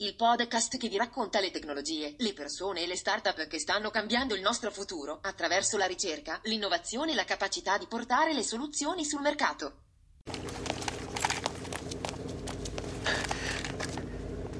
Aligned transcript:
Il 0.00 0.14
podcast 0.14 0.76
che 0.76 0.88
vi 0.88 0.96
racconta 0.96 1.40
le 1.40 1.50
tecnologie, 1.50 2.14
le 2.18 2.32
persone 2.32 2.84
e 2.84 2.86
le 2.86 2.94
start-up 2.94 3.48
che 3.48 3.58
stanno 3.58 3.90
cambiando 3.90 4.36
il 4.36 4.40
nostro 4.40 4.70
futuro 4.70 5.18
attraverso 5.22 5.76
la 5.76 5.86
ricerca, 5.86 6.38
l'innovazione 6.44 7.10
e 7.10 7.14
la 7.16 7.24
capacità 7.24 7.76
di 7.76 7.88
portare 7.88 8.32
le 8.32 8.44
soluzioni 8.44 9.04
sul 9.04 9.22
mercato. 9.22 9.72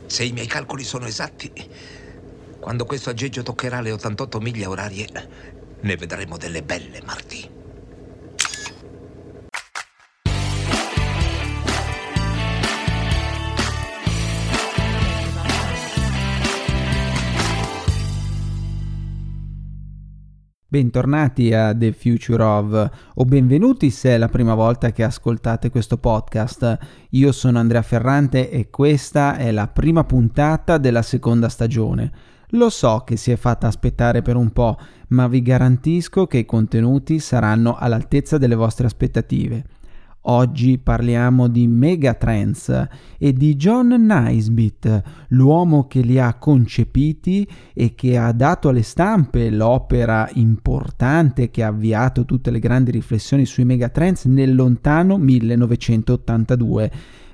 Se 0.07 0.25
i 0.25 0.33
miei 0.33 0.49
calcoli 0.49 0.83
sono 0.83 1.07
esatti, 1.07 1.53
quando 2.59 2.85
questo 2.85 3.11
aggeggio 3.11 3.45
toccherà 3.45 3.81
le 3.81 3.93
88 3.93 4.41
miglia 4.41 4.69
orarie, 4.69 5.07
ne 5.83 5.97
vedremo 5.97 6.37
delle 6.37 6.65
belle, 6.65 7.01
Marty. 7.03 7.58
Bentornati 20.71 21.55
a 21.55 21.75
The 21.75 21.93
Future 21.93 22.43
of 22.43 22.91
o 23.15 23.25
benvenuti 23.25 23.89
se 23.89 24.11
è 24.11 24.19
la 24.19 24.29
prima 24.29 24.53
volta 24.53 24.93
che 24.93 25.03
ascoltate 25.03 25.71
questo 25.71 25.97
podcast. 25.97 26.77
Io 27.13 27.33
sono 27.33 27.59
Andrea 27.59 27.81
Ferrante 27.81 28.51
e 28.51 28.69
questa 28.69 29.39
è 29.39 29.51
la 29.51 29.67
prima 29.69 30.05
puntata 30.05 30.77
della 30.77 31.01
seconda 31.01 31.49
stagione. 31.49 32.13
Lo 32.49 32.69
so 32.69 33.03
che 33.07 33.17
si 33.17 33.31
è 33.31 33.37
fatta 33.37 33.67
aspettare 33.67 34.21
per 34.21 34.37
un 34.37 34.51
po', 34.51 34.77
ma 35.09 35.27
vi 35.27 35.41
garantisco 35.41 36.27
che 36.27 36.37
i 36.37 36.45
contenuti 36.45 37.19
saranno 37.19 37.75
all'altezza 37.75 38.37
delle 38.37 38.55
vostre 38.55 38.85
aspettative. 38.85 39.65
Oggi 40.23 40.79
parliamo 40.79 41.47
di 41.47 41.67
Megatrends 41.69 42.87
e 43.19 43.33
di 43.33 43.55
John 43.55 43.89
Naisbitt, 43.89 45.03
l'uomo 45.29 45.87
che 45.87 46.01
li 46.01 46.19
ha 46.19 46.35
concepiti 46.35 47.49
e 47.73 47.95
che 47.95 48.19
ha 48.19 48.33
dato 48.33 48.69
alle 48.69 48.83
stampe 48.83 49.49
l'opera 49.49 50.29
importante 50.35 51.51
che 51.51 51.63
ha 51.63 51.69
avviato 51.69 52.25
tutte 52.25 52.51
le 52.51 52.59
grandi 52.59 52.91
riflessioni 52.91 53.47
sui 53.47 53.65
Megatrends 53.65 54.25
nel 54.25 54.55
lontano 54.55 55.17
1982 55.17 56.91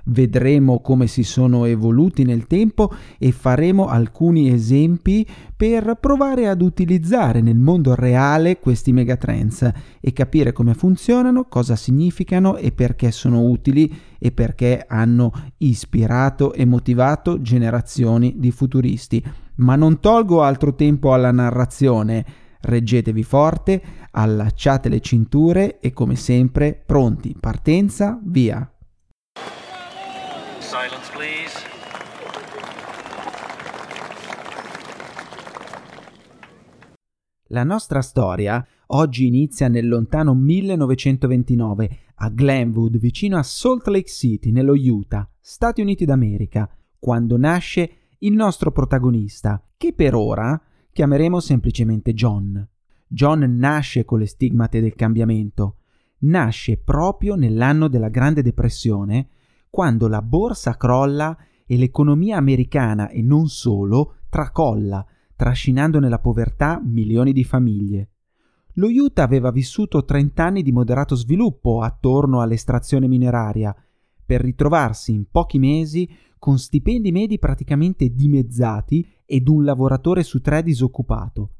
vedremo 0.06 0.80
come 0.80 1.06
si 1.06 1.22
sono 1.22 1.64
evoluti 1.64 2.24
nel 2.24 2.46
tempo 2.46 2.92
e 3.18 3.32
faremo 3.32 3.86
alcuni 3.86 4.50
esempi 4.50 5.26
per 5.56 5.96
provare 6.00 6.48
ad 6.48 6.60
utilizzare 6.60 7.40
nel 7.40 7.58
mondo 7.58 7.94
reale 7.94 8.58
questi 8.58 8.92
megatrends 8.92 9.70
e 10.00 10.12
capire 10.12 10.52
come 10.52 10.74
funzionano, 10.74 11.44
cosa 11.44 11.76
significano 11.76 12.56
e 12.56 12.72
perché 12.72 13.10
sono 13.10 13.42
utili 13.42 13.92
e 14.18 14.32
perché 14.32 14.84
hanno 14.86 15.32
ispirato 15.58 16.52
e 16.52 16.64
motivato 16.64 17.40
generazioni 17.40 18.34
di 18.36 18.50
futuristi. 18.50 19.24
Ma 19.56 19.76
non 19.76 20.00
tolgo 20.00 20.42
altro 20.42 20.74
tempo 20.74 21.12
alla 21.12 21.30
narrazione. 21.30 22.24
Reggetevi 22.60 23.22
forte, 23.22 23.82
allacciate 24.10 24.88
le 24.88 25.00
cinture 25.00 25.78
e 25.80 25.92
come 25.92 26.16
sempre 26.16 26.80
pronti, 26.84 27.36
partenza, 27.38 28.18
via! 28.24 28.73
La 37.48 37.62
nostra 37.62 38.00
storia 38.00 38.66
oggi 38.86 39.26
inizia 39.26 39.68
nel 39.68 39.86
lontano 39.86 40.32
1929 40.34 41.98
a 42.14 42.30
Glenwood, 42.30 42.96
vicino 42.96 43.36
a 43.36 43.42
Salt 43.42 43.86
Lake 43.88 44.08
City, 44.08 44.50
nello 44.50 44.72
Utah, 44.72 45.28
Stati 45.40 45.82
Uniti 45.82 46.06
d'America, 46.06 46.66
quando 46.98 47.36
nasce 47.36 47.90
il 48.20 48.32
nostro 48.32 48.72
protagonista, 48.72 49.62
che 49.76 49.92
per 49.92 50.14
ora 50.14 50.58
chiameremo 50.90 51.38
semplicemente 51.38 52.14
John. 52.14 52.66
John 53.06 53.40
nasce 53.40 54.06
con 54.06 54.20
le 54.20 54.26
stigmate 54.26 54.80
del 54.80 54.94
cambiamento, 54.94 55.80
nasce 56.20 56.78
proprio 56.78 57.34
nell'anno 57.34 57.88
della 57.88 58.08
Grande 58.08 58.40
Depressione 58.40 59.28
quando 59.68 60.08
la 60.08 60.22
borsa 60.22 60.78
crolla 60.78 61.36
e 61.66 61.76
l'economia 61.76 62.38
americana 62.38 63.10
e 63.10 63.20
non 63.20 63.48
solo 63.48 64.14
tracolla, 64.30 65.04
trascinando 65.36 65.98
nella 65.98 66.18
povertà 66.18 66.80
milioni 66.82 67.32
di 67.32 67.44
famiglie. 67.44 68.10
Lo 68.74 68.88
Utah 68.88 69.22
aveva 69.22 69.50
vissuto 69.50 70.04
30 70.04 70.44
anni 70.44 70.62
di 70.62 70.72
moderato 70.72 71.14
sviluppo 71.14 71.80
attorno 71.80 72.40
all'estrazione 72.40 73.06
mineraria, 73.06 73.74
per 74.26 74.40
ritrovarsi 74.40 75.12
in 75.12 75.26
pochi 75.30 75.58
mesi 75.58 76.08
con 76.38 76.58
stipendi 76.58 77.12
medi 77.12 77.38
praticamente 77.38 78.08
dimezzati 78.12 79.06
ed 79.24 79.48
un 79.48 79.64
lavoratore 79.64 80.22
su 80.22 80.40
tre 80.40 80.62
disoccupato. 80.62 81.50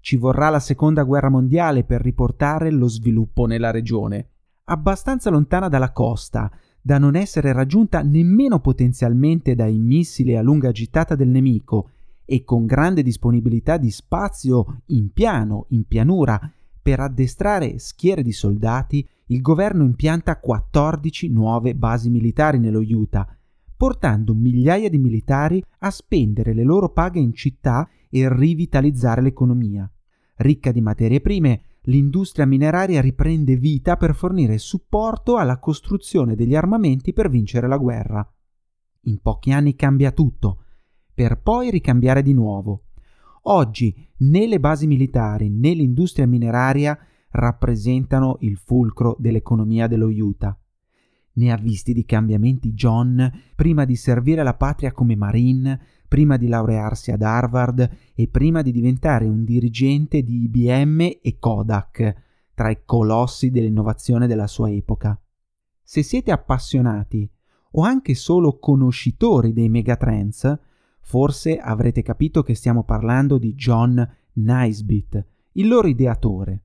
Ci 0.00 0.16
vorrà 0.16 0.50
la 0.50 0.60
seconda 0.60 1.02
guerra 1.02 1.30
mondiale 1.30 1.84
per 1.84 2.02
riportare 2.02 2.70
lo 2.70 2.88
sviluppo 2.88 3.46
nella 3.46 3.70
regione. 3.70 4.30
Abbastanza 4.64 5.30
lontana 5.30 5.68
dalla 5.68 5.92
costa, 5.92 6.50
da 6.80 6.98
non 6.98 7.16
essere 7.16 7.52
raggiunta 7.52 8.02
nemmeno 8.02 8.60
potenzialmente 8.60 9.54
dai 9.54 9.78
missili 9.78 10.36
a 10.36 10.42
lunga 10.42 10.72
gittata 10.72 11.14
del 11.14 11.28
nemico 11.28 11.92
e 12.24 12.44
con 12.44 12.66
grande 12.66 13.02
disponibilità 13.02 13.76
di 13.76 13.90
spazio 13.90 14.82
in 14.86 15.12
piano, 15.12 15.66
in 15.70 15.84
pianura, 15.84 16.38
per 16.80 17.00
addestrare 17.00 17.78
schiere 17.78 18.22
di 18.22 18.32
soldati, 18.32 19.08
il 19.26 19.40
governo 19.40 19.84
impianta 19.84 20.38
14 20.38 21.30
nuove 21.30 21.74
basi 21.74 22.10
militari 22.10 22.58
nello 22.58 22.80
Utah, 22.80 23.26
portando 23.76 24.34
migliaia 24.34 24.88
di 24.88 24.98
militari 24.98 25.62
a 25.78 25.90
spendere 25.90 26.52
le 26.52 26.62
loro 26.62 26.90
paghe 26.90 27.20
in 27.20 27.32
città 27.32 27.88
e 28.10 28.28
rivitalizzare 28.32 29.22
l'economia. 29.22 29.90
Ricca 30.36 30.72
di 30.72 30.80
materie 30.80 31.20
prime, 31.20 31.62
l'industria 31.84 32.46
mineraria 32.46 33.00
riprende 33.00 33.56
vita 33.56 33.96
per 33.96 34.14
fornire 34.14 34.58
supporto 34.58 35.36
alla 35.36 35.58
costruzione 35.58 36.34
degli 36.34 36.54
armamenti 36.54 37.12
per 37.12 37.28
vincere 37.28 37.66
la 37.66 37.78
guerra. 37.78 38.34
In 39.06 39.20
pochi 39.20 39.52
anni 39.52 39.74
cambia 39.74 40.12
tutto, 40.12 40.63
per 41.14 41.40
poi 41.40 41.70
ricambiare 41.70 42.22
di 42.22 42.32
nuovo. 42.32 42.86
Oggi 43.42 43.94
né 44.18 44.46
le 44.46 44.58
basi 44.58 44.86
militari 44.86 45.48
né 45.48 45.72
l'industria 45.72 46.26
mineraria 46.26 46.98
rappresentano 47.30 48.36
il 48.40 48.56
fulcro 48.56 49.16
dell'economia 49.18 49.86
dello 49.86 50.08
Utah. 50.08 50.58
Ne 51.36 51.52
ha 51.52 51.56
visti 51.56 51.92
di 51.92 52.04
cambiamenti 52.04 52.72
John 52.74 53.30
prima 53.56 53.84
di 53.84 53.96
servire 53.96 54.42
la 54.42 54.54
patria 54.54 54.92
come 54.92 55.16
marine, 55.16 55.80
prima 56.06 56.36
di 56.36 56.46
laurearsi 56.46 57.10
ad 57.10 57.22
Harvard 57.22 57.90
e 58.14 58.28
prima 58.28 58.62
di 58.62 58.70
diventare 58.70 59.26
un 59.26 59.44
dirigente 59.44 60.22
di 60.22 60.44
IBM 60.44 61.00
e 61.20 61.36
Kodak, 61.40 62.22
tra 62.54 62.70
i 62.70 62.78
colossi 62.84 63.50
dell'innovazione 63.50 64.28
della 64.28 64.46
sua 64.46 64.70
epoca. 64.70 65.20
Se 65.82 66.02
siete 66.02 66.30
appassionati 66.30 67.28
o 67.72 67.82
anche 67.82 68.14
solo 68.14 68.58
conoscitori 68.58 69.52
dei 69.52 69.68
megatrends, 69.68 70.58
forse 71.04 71.58
avrete 71.58 72.02
capito 72.02 72.42
che 72.42 72.54
stiamo 72.54 72.82
parlando 72.82 73.38
di 73.38 73.54
John 73.54 74.04
Naisbitt, 74.32 75.24
il 75.52 75.68
loro 75.68 75.86
ideatore. 75.86 76.62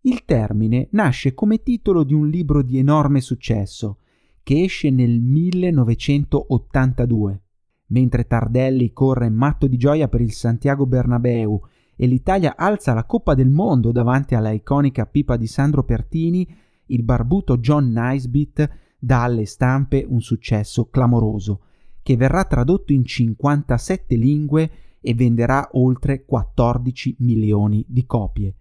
Il 0.00 0.24
termine 0.24 0.88
nasce 0.92 1.34
come 1.34 1.62
titolo 1.62 2.02
di 2.02 2.14
un 2.14 2.26
libro 2.28 2.62
di 2.62 2.78
enorme 2.78 3.20
successo 3.20 3.98
che 4.42 4.62
esce 4.62 4.90
nel 4.90 5.20
1982. 5.20 7.42
Mentre 7.88 8.26
Tardelli 8.26 8.92
corre 8.92 9.28
matto 9.28 9.66
di 9.66 9.76
gioia 9.76 10.08
per 10.08 10.20
il 10.20 10.32
Santiago 10.32 10.86
Bernabeu 10.86 11.60
e 11.96 12.06
l'Italia 12.06 12.56
alza 12.56 12.94
la 12.94 13.04
Coppa 13.04 13.34
del 13.34 13.50
Mondo 13.50 13.92
davanti 13.92 14.34
alla 14.34 14.52
iconica 14.52 15.04
pipa 15.06 15.36
di 15.36 15.46
Sandro 15.46 15.84
Pertini, 15.84 16.48
il 16.86 17.02
barbuto 17.02 17.58
John 17.58 17.90
Nisbet 17.90 18.70
dà 18.98 19.24
alle 19.24 19.44
stampe 19.44 20.06
un 20.08 20.20
successo 20.20 20.88
clamoroso, 20.88 21.60
che 22.06 22.16
verrà 22.16 22.44
tradotto 22.44 22.92
in 22.92 23.04
57 23.04 24.14
lingue 24.14 24.70
e 25.00 25.12
venderà 25.12 25.70
oltre 25.72 26.24
14 26.24 27.16
milioni 27.18 27.84
di 27.88 28.06
copie. 28.06 28.54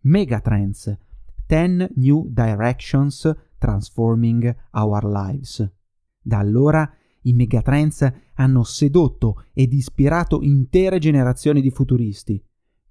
Megatrends 0.00 0.98
10 1.46 1.92
New 1.94 2.26
Directions 2.28 3.34
Transforming 3.56 4.54
Our 4.72 5.06
Lives. 5.06 5.72
Da 6.20 6.40
allora 6.40 6.92
i 7.22 7.32
megatrends 7.32 8.06
hanno 8.34 8.64
sedotto 8.64 9.44
ed 9.54 9.72
ispirato 9.72 10.42
intere 10.42 10.98
generazioni 10.98 11.62
di 11.62 11.70
futuristi. 11.70 12.44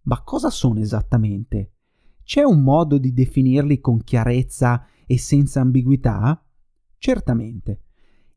Ma 0.05 0.23
cosa 0.23 0.49
sono 0.49 0.79
esattamente? 0.79 1.73
C'è 2.23 2.41
un 2.41 2.63
modo 2.63 2.97
di 2.97 3.13
definirli 3.13 3.79
con 3.79 3.99
chiarezza 3.99 4.87
e 5.05 5.19
senza 5.19 5.61
ambiguità? 5.61 6.43
Certamente. 6.97 7.83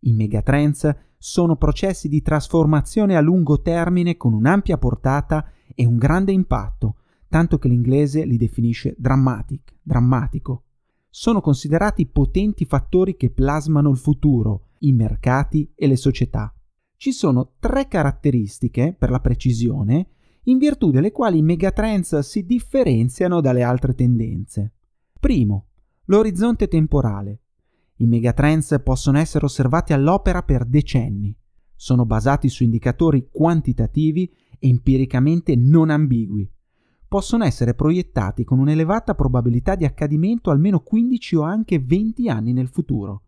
I 0.01 0.13
megatrends 0.13 1.12
sono 1.25 1.55
processi 1.55 2.09
di 2.09 2.21
trasformazione 2.21 3.17
a 3.17 3.21
lungo 3.21 3.63
termine 3.63 4.17
con 4.17 4.33
un'ampia 4.33 4.77
portata 4.77 5.49
e 5.73 5.87
un 5.87 5.97
grande 5.97 6.33
impatto, 6.33 6.97
tanto 7.29 7.59
che 7.59 7.69
l'inglese 7.69 8.25
li 8.25 8.37
definisce 8.37 8.97
dramatic, 8.99 9.77
drammatico. 9.83 10.65
Sono 11.09 11.41
considerati 11.41 12.09
potenti 12.09 12.65
fattori 12.65 13.17
che 13.17 13.31
plasmano 13.31 13.89
il 13.91 13.99
futuro, 13.99 14.71
i 14.81 14.91
mercati 14.91 15.73
e 15.77 15.87
le 15.87 15.95
società. 15.95 16.53
Ci 16.97 17.13
sono 17.13 17.53
tre 17.61 17.87
caratteristiche, 17.87 18.93
per 18.99 19.11
la 19.11 19.21
precisione, 19.21 20.09
in 20.47 20.59
virtù 20.59 20.91
delle 20.91 21.13
quali 21.13 21.39
i 21.39 21.43
megatrends 21.43 22.19
si 22.19 22.45
differenziano 22.45 23.41
dalle 23.41 23.63
altre 23.63 23.95
tendenze. 23.95 24.73
Primo, 25.21 25.67
l'orizzonte 26.07 26.67
temporale. 26.67 27.43
I 28.03 28.07
megatrends 28.07 28.81
possono 28.83 29.19
essere 29.19 29.45
osservati 29.45 29.93
all'opera 29.93 30.43
per 30.43 30.65
decenni. 30.65 31.37
Sono 31.75 32.05
basati 32.05 32.49
su 32.49 32.65
indicatori 32.65 33.29
quantitativi 33.31 34.31
e 34.59 34.69
empiricamente 34.69 35.55
non 35.57 35.91
ambigui 35.91 36.51
possono 37.13 37.45
essere 37.45 37.75
proiettati 37.75 38.43
con 38.43 38.59
un'elevata 38.59 39.15
probabilità 39.15 39.75
di 39.75 39.85
accadimento 39.85 40.51
almeno 40.51 40.81
15 40.81 41.37
o 41.37 41.43
anche 41.43 41.79
20 41.79 42.31
anni 42.31 42.55
nel 42.55 42.69
futuro. 42.69 43.25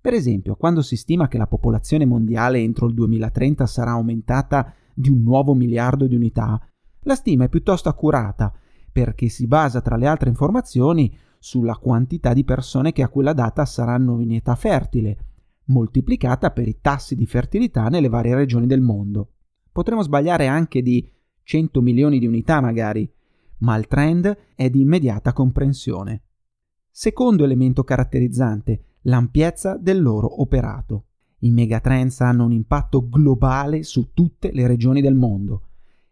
Per 0.00 0.14
esempio, 0.14 0.54
quando 0.54 0.80
si 0.80 0.94
stima 0.94 1.26
che 1.26 1.36
la 1.36 1.48
popolazione 1.48 2.06
mondiale 2.06 2.60
entro 2.60 2.86
il 2.86 2.94
2030 2.94 3.66
sarà 3.66 3.90
aumentata 3.90 4.72
di 4.94 5.10
un 5.10 5.24
nuovo 5.24 5.54
miliardo 5.54 6.06
di 6.06 6.14
unità, 6.14 6.56
la 7.00 7.16
stima 7.16 7.46
è 7.46 7.48
piuttosto 7.48 7.88
accurata 7.88 8.52
perché 8.92 9.28
si 9.28 9.48
basa 9.48 9.80
tra 9.80 9.96
le 9.96 10.06
altre 10.06 10.28
informazioni 10.28 11.12
sulla 11.46 11.76
quantità 11.76 12.32
di 12.32 12.42
persone 12.42 12.90
che 12.90 13.04
a 13.04 13.08
quella 13.08 13.32
data 13.32 13.64
saranno 13.64 14.18
in 14.20 14.32
età 14.32 14.56
fertile, 14.56 15.16
moltiplicata 15.66 16.50
per 16.50 16.66
i 16.66 16.78
tassi 16.80 17.14
di 17.14 17.24
fertilità 17.24 17.86
nelle 17.86 18.08
varie 18.08 18.34
regioni 18.34 18.66
del 18.66 18.80
mondo. 18.80 19.34
Potremmo 19.70 20.02
sbagliare 20.02 20.48
anche 20.48 20.82
di 20.82 21.08
100 21.44 21.80
milioni 21.82 22.18
di 22.18 22.26
unità 22.26 22.60
magari, 22.60 23.08
ma 23.58 23.76
il 23.76 23.86
trend 23.86 24.36
è 24.56 24.68
di 24.68 24.80
immediata 24.80 25.32
comprensione. 25.32 26.24
Secondo 26.90 27.44
elemento 27.44 27.84
caratterizzante, 27.84 28.96
l'ampiezza 29.02 29.76
del 29.76 30.02
loro 30.02 30.40
operato. 30.40 31.04
I 31.38 31.52
megatrends 31.52 32.22
hanno 32.22 32.44
un 32.44 32.52
impatto 32.52 33.08
globale 33.08 33.84
su 33.84 34.10
tutte 34.12 34.50
le 34.50 34.66
regioni 34.66 35.00
del 35.00 35.14
mondo 35.14 35.68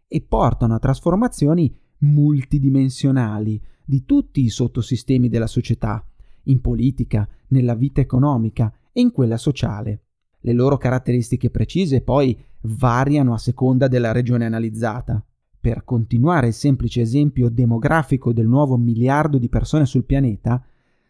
e 0.07 0.21
portano 0.21 0.75
a 0.75 0.79
trasformazioni 0.79 1.77
multidimensionali 1.97 3.61
di 3.85 4.03
tutti 4.03 4.43
i 4.43 4.49
sottosistemi 4.49 5.29
della 5.29 5.47
società, 5.47 6.05
in 6.43 6.59
politica, 6.59 7.27
nella 7.49 7.75
vita 7.75 8.01
economica 8.01 8.73
e 8.91 9.01
in 9.01 9.11
quella 9.11 9.37
sociale. 9.37 10.01
Le 10.39 10.53
loro 10.53 10.77
caratteristiche 10.77 11.49
precise 11.49 12.01
poi 12.01 12.37
variano 12.61 13.33
a 13.33 13.37
seconda 13.37 13.87
della 13.87 14.11
regione 14.11 14.45
analizzata. 14.45 15.23
Per 15.59 15.83
continuare 15.83 16.47
il 16.47 16.53
semplice 16.53 17.01
esempio 17.01 17.49
demografico 17.49 18.33
del 18.33 18.47
nuovo 18.47 18.77
miliardo 18.77 19.37
di 19.37 19.49
persone 19.49 19.85
sul 19.85 20.05
pianeta, 20.05 20.63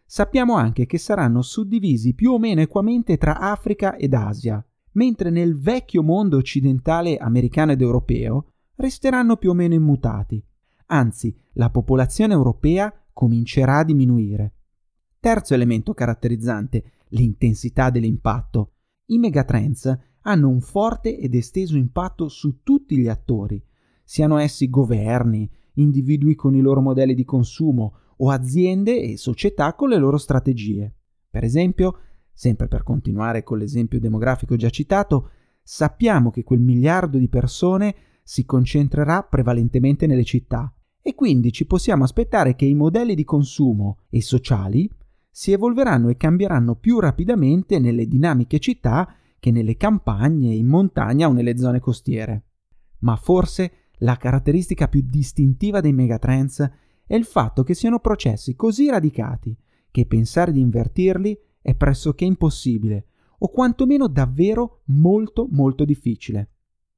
sappiamo 0.06 0.54
anche 0.54 0.86
che 0.86 0.98
saranno 0.98 1.42
suddivisi 1.42 2.14
più 2.14 2.32
o 2.32 2.38
meno 2.38 2.60
equamente 2.60 3.18
tra 3.18 3.38
Africa 3.38 3.96
ed 3.96 4.14
Asia, 4.14 4.64
mentre 4.92 5.30
nel 5.30 5.58
vecchio 5.58 6.02
mondo 6.02 6.38
occidentale 6.38 7.18
americano 7.18 7.72
ed 7.72 7.82
europeo 7.82 8.52
resteranno 8.76 9.36
più 9.36 9.50
o 9.50 9.54
meno 9.54 9.74
immutati. 9.74 10.42
Anzi, 10.86 11.36
la 11.54 11.70
popolazione 11.70 12.32
europea 12.32 12.92
comincerà 13.12 13.78
a 13.78 13.84
diminuire. 13.84 14.54
Terzo 15.18 15.54
elemento 15.54 15.94
caratterizzante, 15.94 16.92
l'intensità 17.08 17.90
dell'impatto. 17.90 18.74
I 19.06 19.18
megatrends 19.18 19.98
hanno 20.22 20.48
un 20.48 20.60
forte 20.60 21.18
ed 21.18 21.34
esteso 21.34 21.76
impatto 21.76 22.28
su 22.28 22.62
tutti 22.62 22.98
gli 22.98 23.08
attori, 23.08 23.62
siano 24.04 24.38
essi 24.38 24.68
governi, 24.68 25.50
individui 25.74 26.34
con 26.34 26.54
i 26.54 26.60
loro 26.60 26.80
modelli 26.80 27.14
di 27.14 27.24
consumo 27.24 27.98
o 28.18 28.30
aziende 28.30 29.00
e 29.00 29.16
società 29.16 29.74
con 29.74 29.88
le 29.88 29.98
loro 29.98 30.18
strategie. 30.18 30.94
Per 31.28 31.42
esempio, 31.42 31.98
sempre 32.32 32.68
per 32.68 32.82
continuare 32.82 33.42
con 33.42 33.58
l'esempio 33.58 33.98
demografico 33.98 34.56
già 34.56 34.70
citato, 34.70 35.30
sappiamo 35.62 36.30
che 36.30 36.44
quel 36.44 36.60
miliardo 36.60 37.18
di 37.18 37.28
persone 37.28 37.94
si 38.22 38.44
concentrerà 38.44 39.22
prevalentemente 39.22 40.06
nelle 40.06 40.24
città 40.24 40.75
e 41.06 41.14
quindi 41.14 41.52
ci 41.52 41.66
possiamo 41.66 42.02
aspettare 42.02 42.56
che 42.56 42.64
i 42.64 42.74
modelli 42.74 43.14
di 43.14 43.22
consumo 43.22 43.98
e 44.10 44.20
sociali 44.20 44.90
si 45.30 45.52
evolveranno 45.52 46.08
e 46.08 46.16
cambieranno 46.16 46.74
più 46.74 46.98
rapidamente 46.98 47.78
nelle 47.78 48.08
dinamiche 48.08 48.58
città 48.58 49.14
che 49.38 49.52
nelle 49.52 49.76
campagne, 49.76 50.52
in 50.52 50.66
montagna 50.66 51.28
o 51.28 51.32
nelle 51.32 51.56
zone 51.58 51.78
costiere. 51.78 52.46
Ma 53.02 53.14
forse 53.14 53.90
la 53.98 54.16
caratteristica 54.16 54.88
più 54.88 55.00
distintiva 55.08 55.80
dei 55.80 55.92
megatrends 55.92 56.68
è 57.06 57.14
il 57.14 57.24
fatto 57.24 57.62
che 57.62 57.74
siano 57.74 58.00
processi 58.00 58.56
così 58.56 58.90
radicati 58.90 59.56
che 59.92 60.06
pensare 60.06 60.50
di 60.50 60.58
invertirli 60.58 61.38
è 61.62 61.76
pressoché 61.76 62.24
impossibile, 62.24 63.06
o 63.38 63.48
quantomeno 63.50 64.08
davvero 64.08 64.80
molto 64.86 65.46
molto 65.52 65.84
difficile. 65.84 66.50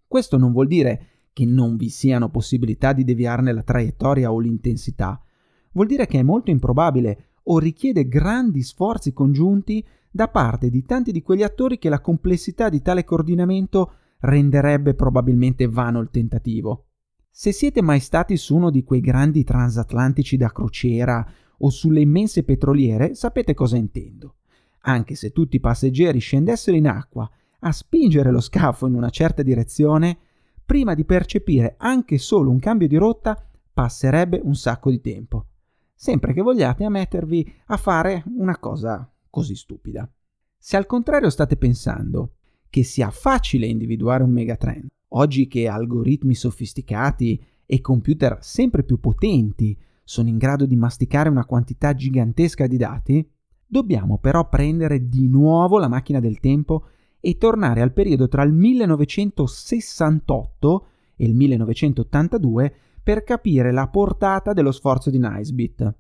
Questo 0.07 0.39
non 0.39 0.53
vuol 0.53 0.67
dire 0.67 1.18
che 1.39 1.47
non 1.47 1.77
vi 1.77 1.89
siano 1.89 2.31
possibilità 2.31 2.93
di 2.93 3.05
deviarne 3.05 3.53
la 3.53 3.63
traiettoria 3.63 4.33
o 4.33 4.41
l'intensità, 4.41 5.23
vuol 5.71 5.87
dire 5.87 6.09
che 6.09 6.19
è 6.19 6.25
molto 6.25 6.51
improbabile 6.51 7.27
o 7.45 7.61
richiede 7.61 8.09
grandi 8.09 8.61
sforzi 8.65 9.13
congiunti 9.13 9.87
da 10.11 10.27
parte 10.27 10.69
di 10.69 10.83
tanti 10.83 11.13
di 11.13 11.23
quegli 11.23 11.45
attori 11.45 11.79
che 11.79 11.89
la 11.89 12.01
complessità 12.01 12.69
di 12.69 12.83
tale 12.83 13.05
coordinamento 13.05 13.93
renderebbe 14.19 14.95
probabilmente 14.95 15.69
vano 15.69 16.01
il 16.01 16.11
tentativo. 16.11 16.87
Se 17.31 17.53
siete 17.53 17.83
mai 17.83 18.01
stati 18.01 18.37
su 18.37 18.57
uno 18.57 18.71
di 18.73 18.83
quei 18.83 19.01
grandi 19.01 19.45
transatlantici 19.45 20.37
da 20.37 20.51
crociera 20.51 21.25
o 21.59 21.71
sulle 21.71 22.01
immense 22.01 22.43
petroliere, 22.43 23.15
sapete 23.15 23.55
cosa 23.55 23.77
intendo. 23.77 24.39
Anche 24.81 25.15
se 25.15 25.31
tutti 25.31 25.55
i 25.55 25.61
passeggeri 25.61 26.19
scendessero 26.19 26.77
in 26.77 26.89
acqua 26.89 27.31
a 27.61 27.71
spingere 27.71 28.33
lo 28.33 28.41
scafo 28.41 28.89
in 28.89 28.95
una 28.95 29.11
certa 29.11 29.45
direzione, 29.45 30.19
prima 30.69 30.93
di 30.93 31.07
percepire 31.07 31.77
anche 31.79 32.19
solo 32.19 32.51
un 32.51 32.59
cambio 32.59 32.89
di 32.89 32.97
rotta 32.97 33.43
passerebbe 33.73 34.39
un 34.45 34.55
sacco 34.55 34.91
di 34.91 35.01
tempo. 35.01 35.47
Sempre 35.95 36.35
che 36.35 36.43
vogliate 36.43 36.85
ammettervi 36.85 37.55
a 37.69 37.79
fare 37.79 38.23
una 38.37 38.59
cosa 38.59 39.11
così 39.31 39.55
stupida. 39.55 40.07
Se 40.59 40.77
al 40.77 40.85
contrario 40.85 41.31
state 41.31 41.57
pensando 41.57 42.35
che 42.69 42.83
sia 42.83 43.09
facile 43.09 43.65
individuare 43.65 44.23
un 44.23 44.31
megatrend, 44.31 44.89
oggi 45.13 45.47
che 45.47 45.69
algoritmi 45.69 46.35
sofisticati 46.35 47.43
e 47.65 47.81
computer 47.81 48.37
sempre 48.43 48.83
più 48.83 49.01
potenti 49.01 49.75
sono 50.05 50.29
in 50.29 50.37
grado 50.37 50.67
di 50.67 50.77
masticare 50.77 51.31
una 51.31 51.47
quantità 51.47 51.95
gigantesca 51.95 52.67
di 52.67 52.77
dati, 52.77 53.27
dobbiamo 53.67 54.19
però 54.19 54.47
prendere 54.51 55.09
di 55.09 55.29
nuovo 55.29 55.79
la 55.79 55.89
macchina 55.89 56.21
del 56.21 56.41
tempo 56.41 56.89
e 57.21 57.37
tornare 57.37 57.83
al 57.83 57.93
periodo 57.93 58.29
tra 58.29 58.43
il 58.43 58.53
1968 58.53 60.87
e 61.17 61.25
il 61.25 61.35
1982 61.35 62.75
per 63.03 63.25
capire 63.25 63.73
la 63.73 63.89
portata 63.89 64.53
dello 64.53 64.71
sforzo 64.73 65.11
di 65.11 65.19
Nisbet. 65.19 65.95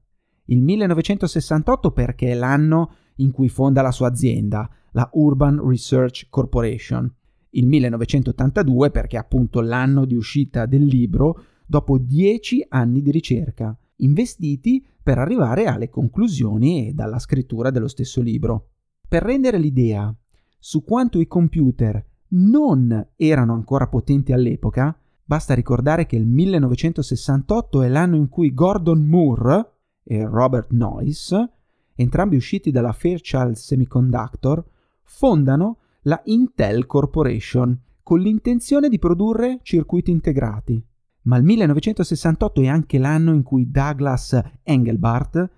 Il 0.46 0.62
1968 0.62 1.90
perché 1.90 2.30
è 2.30 2.34
l'anno 2.34 2.92
in 3.16 3.32
cui 3.32 3.48
fonda 3.48 3.82
la 3.82 3.90
sua 3.90 4.06
azienda, 4.08 4.70
la 4.92 5.08
Urban 5.12 5.60
Research 5.66 6.28
Corporation. 6.30 7.12
Il 7.50 7.66
1982 7.66 8.90
perché 8.90 9.16
è 9.16 9.20
appunto 9.20 9.60
l'anno 9.60 10.04
di 10.04 10.14
uscita 10.14 10.66
del 10.66 10.84
libro 10.84 11.42
dopo 11.66 11.98
dieci 11.98 12.64
anni 12.68 13.02
di 13.02 13.10
ricerca. 13.10 13.76
investiti 14.00 14.86
per 15.02 15.18
arrivare 15.18 15.64
alle 15.64 15.88
conclusioni 15.88 16.86
e 16.86 16.92
dalla 16.92 17.18
scrittura 17.18 17.70
dello 17.70 17.88
stesso 17.88 18.20
libro. 18.20 18.68
Per 19.08 19.24
rendere 19.24 19.58
l'idea 19.58 20.14
su 20.58 20.84
quanto 20.84 21.20
i 21.20 21.26
computer 21.26 22.04
non 22.30 23.08
erano 23.16 23.54
ancora 23.54 23.88
potenti 23.88 24.32
all'epoca, 24.32 24.96
basta 25.24 25.54
ricordare 25.54 26.06
che 26.06 26.16
il 26.16 26.26
1968 26.26 27.82
è 27.82 27.88
l'anno 27.88 28.16
in 28.16 28.28
cui 28.28 28.52
Gordon 28.52 29.06
Moore 29.06 29.72
e 30.02 30.24
Robert 30.24 30.70
Noyce, 30.72 31.50
entrambi 31.94 32.36
usciti 32.36 32.70
dalla 32.70 32.92
Fairchild 32.92 33.54
Semiconductor, 33.54 34.64
fondano 35.02 35.78
la 36.02 36.20
Intel 36.24 36.86
Corporation 36.86 37.78
con 38.02 38.20
l'intenzione 38.20 38.88
di 38.88 38.98
produrre 38.98 39.60
circuiti 39.62 40.10
integrati. 40.10 40.82
Ma 41.22 41.36
il 41.36 41.44
1968 41.44 42.62
è 42.62 42.66
anche 42.66 42.98
l'anno 42.98 43.34
in 43.34 43.42
cui 43.42 43.70
Douglas 43.70 44.40
Engelbart 44.62 45.50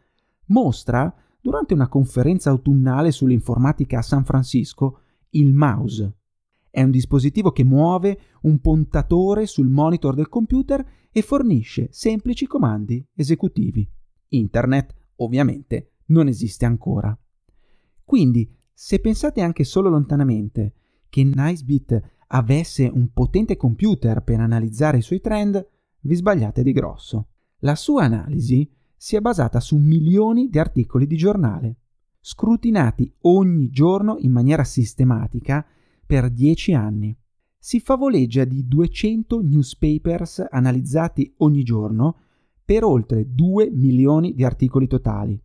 mostra, 0.46 1.14
durante 1.40 1.74
una 1.74 1.88
conferenza 1.88 2.50
autunnale 2.50 3.10
sull'informatica 3.10 3.98
a 3.98 4.02
San 4.02 4.24
Francisco, 4.24 5.00
il 5.30 5.52
mouse. 5.52 6.16
È 6.70 6.82
un 6.82 6.90
dispositivo 6.90 7.50
che 7.50 7.64
muove 7.64 8.20
un 8.42 8.60
puntatore 8.60 9.46
sul 9.46 9.68
monitor 9.68 10.14
del 10.14 10.28
computer 10.28 10.84
e 11.10 11.22
fornisce 11.22 11.88
semplici 11.90 12.46
comandi 12.46 13.04
esecutivi. 13.14 13.88
Internet, 14.28 14.94
ovviamente, 15.16 15.94
non 16.06 16.28
esiste 16.28 16.64
ancora. 16.64 17.16
Quindi, 18.04 18.48
se 18.72 19.00
pensate 19.00 19.40
anche 19.40 19.64
solo 19.64 19.88
lontanamente 19.88 20.74
che 21.08 21.24
Nicebit 21.24 22.00
avesse 22.28 22.86
un 22.86 23.10
potente 23.12 23.56
computer 23.56 24.22
per 24.22 24.40
analizzare 24.40 24.98
i 24.98 25.02
suoi 25.02 25.20
trend, 25.20 25.66
vi 26.02 26.14
sbagliate 26.14 26.62
di 26.62 26.72
grosso. 26.72 27.28
La 27.58 27.74
sua 27.74 28.04
analisi 28.04 28.70
si 29.02 29.16
è 29.16 29.20
basata 29.22 29.60
su 29.60 29.78
milioni 29.78 30.50
di 30.50 30.58
articoli 30.58 31.06
di 31.06 31.16
giornale, 31.16 31.76
scrutinati 32.20 33.10
ogni 33.20 33.70
giorno 33.70 34.18
in 34.18 34.30
maniera 34.30 34.62
sistematica 34.62 35.64
per 36.04 36.28
dieci 36.28 36.74
anni. 36.74 37.16
Si 37.58 37.80
favoleggia 37.80 38.44
di 38.44 38.68
200 38.68 39.40
newspapers 39.40 40.44
analizzati 40.50 41.32
ogni 41.38 41.62
giorno 41.62 42.16
per 42.62 42.84
oltre 42.84 43.24
2 43.32 43.70
milioni 43.70 44.34
di 44.34 44.44
articoli 44.44 44.86
totali. 44.86 45.42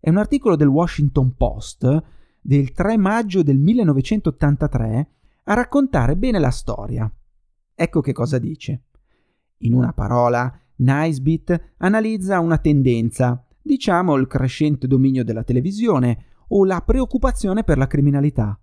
È 0.00 0.08
un 0.08 0.16
articolo 0.16 0.56
del 0.56 0.68
Washington 0.68 1.34
Post 1.36 2.02
del 2.40 2.72
3 2.72 2.96
maggio 2.96 3.42
del 3.42 3.58
1983 3.58 5.08
a 5.44 5.52
raccontare 5.52 6.16
bene 6.16 6.38
la 6.38 6.50
storia. 6.50 7.14
Ecco 7.74 8.00
che 8.00 8.14
cosa 8.14 8.38
dice. 8.38 8.84
In 9.58 9.74
una 9.74 9.92
parola, 9.92 10.58
Nicebit 10.84 11.74
analizza 11.78 12.40
una 12.40 12.58
tendenza, 12.58 13.44
diciamo 13.60 14.14
il 14.16 14.26
crescente 14.26 14.86
dominio 14.86 15.24
della 15.24 15.42
televisione 15.42 16.26
o 16.48 16.64
la 16.64 16.82
preoccupazione 16.82 17.64
per 17.64 17.78
la 17.78 17.86
criminalità, 17.86 18.60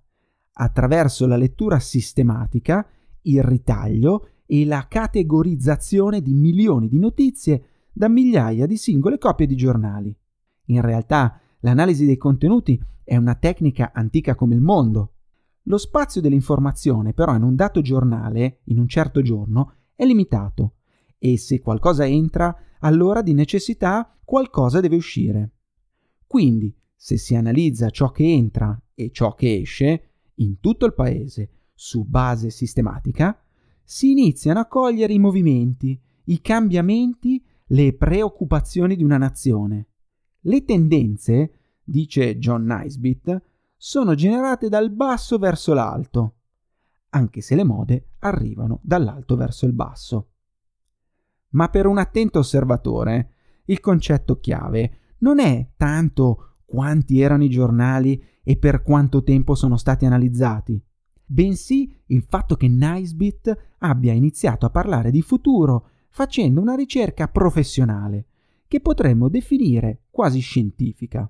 attraverso 0.53 1.25
la 1.25 1.35
lettura 1.35 1.79
sistematica, 1.79 2.87
il 3.23 3.41
ritaglio 3.41 4.29
e 4.45 4.65
la 4.65 4.85
categorizzazione 4.87 6.21
di 6.21 6.33
milioni 6.33 6.87
di 6.87 6.99
notizie 6.99 7.63
da 7.91 8.07
migliaia 8.07 8.67
di 8.67 8.77
singole 8.77 9.17
copie 9.17 9.47
di 9.47 9.55
giornali. 9.55 10.15
In 10.65 10.81
realtà, 10.81 11.39
l'analisi 11.61 12.05
dei 12.05 12.17
contenuti 12.17 12.79
è 13.03 13.17
una 13.17 13.35
tecnica 13.35 13.91
antica 13.93 14.35
come 14.35 14.53
il 14.53 14.61
mondo, 14.61 15.15
lo 15.65 15.77
spazio 15.77 16.21
dell'informazione 16.21 17.13
però 17.13 17.35
in 17.35 17.43
un 17.43 17.55
dato 17.55 17.81
giornale, 17.81 18.61
in 18.65 18.79
un 18.79 18.87
certo 18.87 19.21
giorno, 19.21 19.73
è 19.95 20.05
limitato 20.05 20.75
e 21.23 21.37
se 21.37 21.59
qualcosa 21.59 22.03
entra, 22.07 22.55
allora 22.79 23.21
di 23.21 23.33
necessità 23.33 24.17
qualcosa 24.25 24.79
deve 24.79 24.95
uscire. 24.95 25.51
Quindi, 26.25 26.75
se 26.95 27.15
si 27.17 27.35
analizza 27.35 27.91
ciò 27.91 28.09
che 28.09 28.23
entra 28.23 28.81
e 28.95 29.11
ciò 29.11 29.35
che 29.35 29.57
esce, 29.57 30.13
in 30.35 30.59
tutto 30.59 30.87
il 30.87 30.95
paese, 30.95 31.49
su 31.75 32.05
base 32.05 32.49
sistematica, 32.49 33.39
si 33.83 34.09
iniziano 34.09 34.61
a 34.61 34.65
cogliere 34.65 35.13
i 35.13 35.19
movimenti, 35.19 36.01
i 36.25 36.41
cambiamenti, 36.41 37.43
le 37.67 37.93
preoccupazioni 37.93 38.95
di 38.95 39.03
una 39.03 39.17
nazione. 39.17 39.89
Le 40.39 40.63
tendenze, 40.63 41.53
dice 41.83 42.39
John 42.39 42.63
Nisbet, 42.63 43.43
sono 43.77 44.15
generate 44.15 44.69
dal 44.69 44.89
basso 44.91 45.37
verso 45.37 45.75
l'alto, 45.75 46.37
anche 47.09 47.41
se 47.41 47.53
le 47.53 47.63
mode 47.63 48.13
arrivano 48.19 48.79
dall'alto 48.81 49.35
verso 49.35 49.67
il 49.67 49.73
basso. 49.73 50.30
Ma 51.51 51.69
per 51.69 51.85
un 51.85 51.97
attento 51.97 52.39
osservatore, 52.39 53.31
il 53.65 53.79
concetto 53.79 54.39
chiave 54.39 54.97
non 55.19 55.39
è 55.39 55.71
tanto 55.77 56.57
quanti 56.65 57.19
erano 57.19 57.43
i 57.43 57.49
giornali 57.49 58.21
e 58.43 58.57
per 58.57 58.81
quanto 58.81 59.23
tempo 59.23 59.55
sono 59.55 59.77
stati 59.77 60.05
analizzati, 60.05 60.81
bensì 61.25 61.93
il 62.07 62.23
fatto 62.27 62.55
che 62.55 62.67
Nicebit 62.67 63.75
abbia 63.79 64.13
iniziato 64.13 64.65
a 64.65 64.69
parlare 64.69 65.11
di 65.11 65.21
futuro 65.21 65.87
facendo 66.09 66.59
una 66.59 66.75
ricerca 66.75 67.27
professionale, 67.27 68.25
che 68.67 68.81
potremmo 68.81 69.29
definire 69.29 70.03
quasi 70.09 70.39
scientifica. 70.39 71.29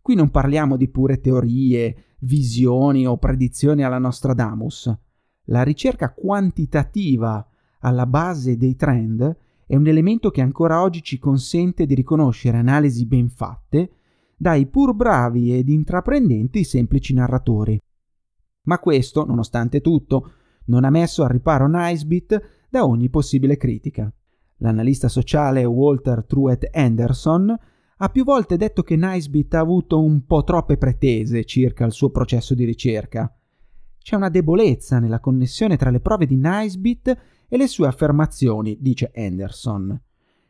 Qui 0.00 0.14
non 0.14 0.30
parliamo 0.30 0.76
di 0.76 0.88
pure 0.88 1.20
teorie, 1.20 2.14
visioni 2.20 3.06
o 3.06 3.18
predizioni 3.18 3.82
alla 3.82 3.98
Nostradamus. 3.98 4.96
La 5.44 5.62
ricerca 5.62 6.12
quantitativa 6.12 7.44
alla 7.86 8.06
base 8.06 8.56
dei 8.56 8.74
trend 8.74 9.36
è 9.64 9.76
un 9.76 9.86
elemento 9.86 10.30
che 10.30 10.40
ancora 10.40 10.82
oggi 10.82 11.02
ci 11.02 11.18
consente 11.18 11.86
di 11.86 11.94
riconoscere 11.94 12.58
analisi 12.58 13.06
ben 13.06 13.28
fatte 13.28 13.90
dai 14.36 14.66
pur 14.66 14.92
bravi 14.92 15.56
ed 15.56 15.68
intraprendenti 15.68 16.64
semplici 16.64 17.14
narratori. 17.14 17.80
Ma 18.64 18.80
questo, 18.80 19.24
nonostante 19.24 19.80
tutto, 19.80 20.32
non 20.66 20.84
ha 20.84 20.90
messo 20.90 21.22
al 21.22 21.30
riparo 21.30 21.68
Nicebit 21.68 22.66
da 22.68 22.84
ogni 22.84 23.08
possibile 23.08 23.56
critica. 23.56 24.12
L'analista 24.56 25.08
sociale 25.08 25.64
Walter 25.64 26.24
Truett 26.24 26.68
Anderson 26.72 27.56
ha 27.98 28.08
più 28.08 28.24
volte 28.24 28.56
detto 28.56 28.82
che 28.82 28.96
Nicebit 28.96 29.54
ha 29.54 29.60
avuto 29.60 30.02
un 30.02 30.26
po' 30.26 30.42
troppe 30.42 30.76
pretese 30.76 31.44
circa 31.44 31.84
il 31.84 31.92
suo 31.92 32.10
processo 32.10 32.54
di 32.54 32.64
ricerca. 32.64 33.32
C'è 33.98 34.16
una 34.16 34.28
debolezza 34.28 34.98
nella 34.98 35.20
connessione 35.20 35.76
tra 35.76 35.90
le 35.90 36.00
prove 36.00 36.26
di 36.26 36.36
Nicebit 36.36 37.16
e 37.48 37.56
le 37.56 37.66
sue 37.66 37.86
affermazioni, 37.86 38.78
dice 38.80 39.10
Anderson. 39.14 40.00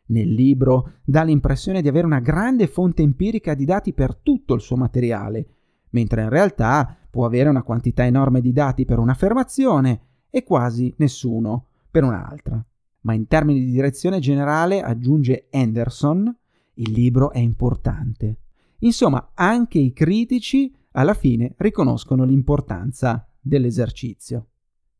Nel 0.07 0.33
libro 0.33 0.93
dà 1.03 1.23
l'impressione 1.23 1.81
di 1.81 1.87
avere 1.87 2.05
una 2.05 2.19
grande 2.19 2.67
fonte 2.67 3.01
empirica 3.01 3.53
di 3.53 3.65
dati 3.65 3.93
per 3.93 4.15
tutto 4.15 4.53
il 4.53 4.61
suo 4.61 4.77
materiale, 4.77 5.47
mentre 5.91 6.23
in 6.23 6.29
realtà 6.29 6.97
può 7.09 7.25
avere 7.25 7.49
una 7.49 7.63
quantità 7.63 8.05
enorme 8.05 8.41
di 8.41 8.53
dati 8.53 8.85
per 8.85 8.99
un'affermazione 8.99 10.01
e 10.29 10.43
quasi 10.43 10.93
nessuno 10.97 11.67
per 11.89 12.03
un'altra. 12.03 12.63
Ma 13.01 13.13
in 13.13 13.27
termini 13.27 13.63
di 13.63 13.71
direzione 13.71 14.19
generale, 14.19 14.81
aggiunge 14.81 15.47
Anderson, 15.51 16.35
il 16.75 16.91
libro 16.91 17.31
è 17.31 17.39
importante. 17.39 18.37
Insomma, 18.79 19.31
anche 19.33 19.79
i 19.79 19.93
critici 19.93 20.73
alla 20.91 21.13
fine 21.13 21.53
riconoscono 21.57 22.23
l'importanza 22.23 23.27
dell'esercizio. 23.39 24.49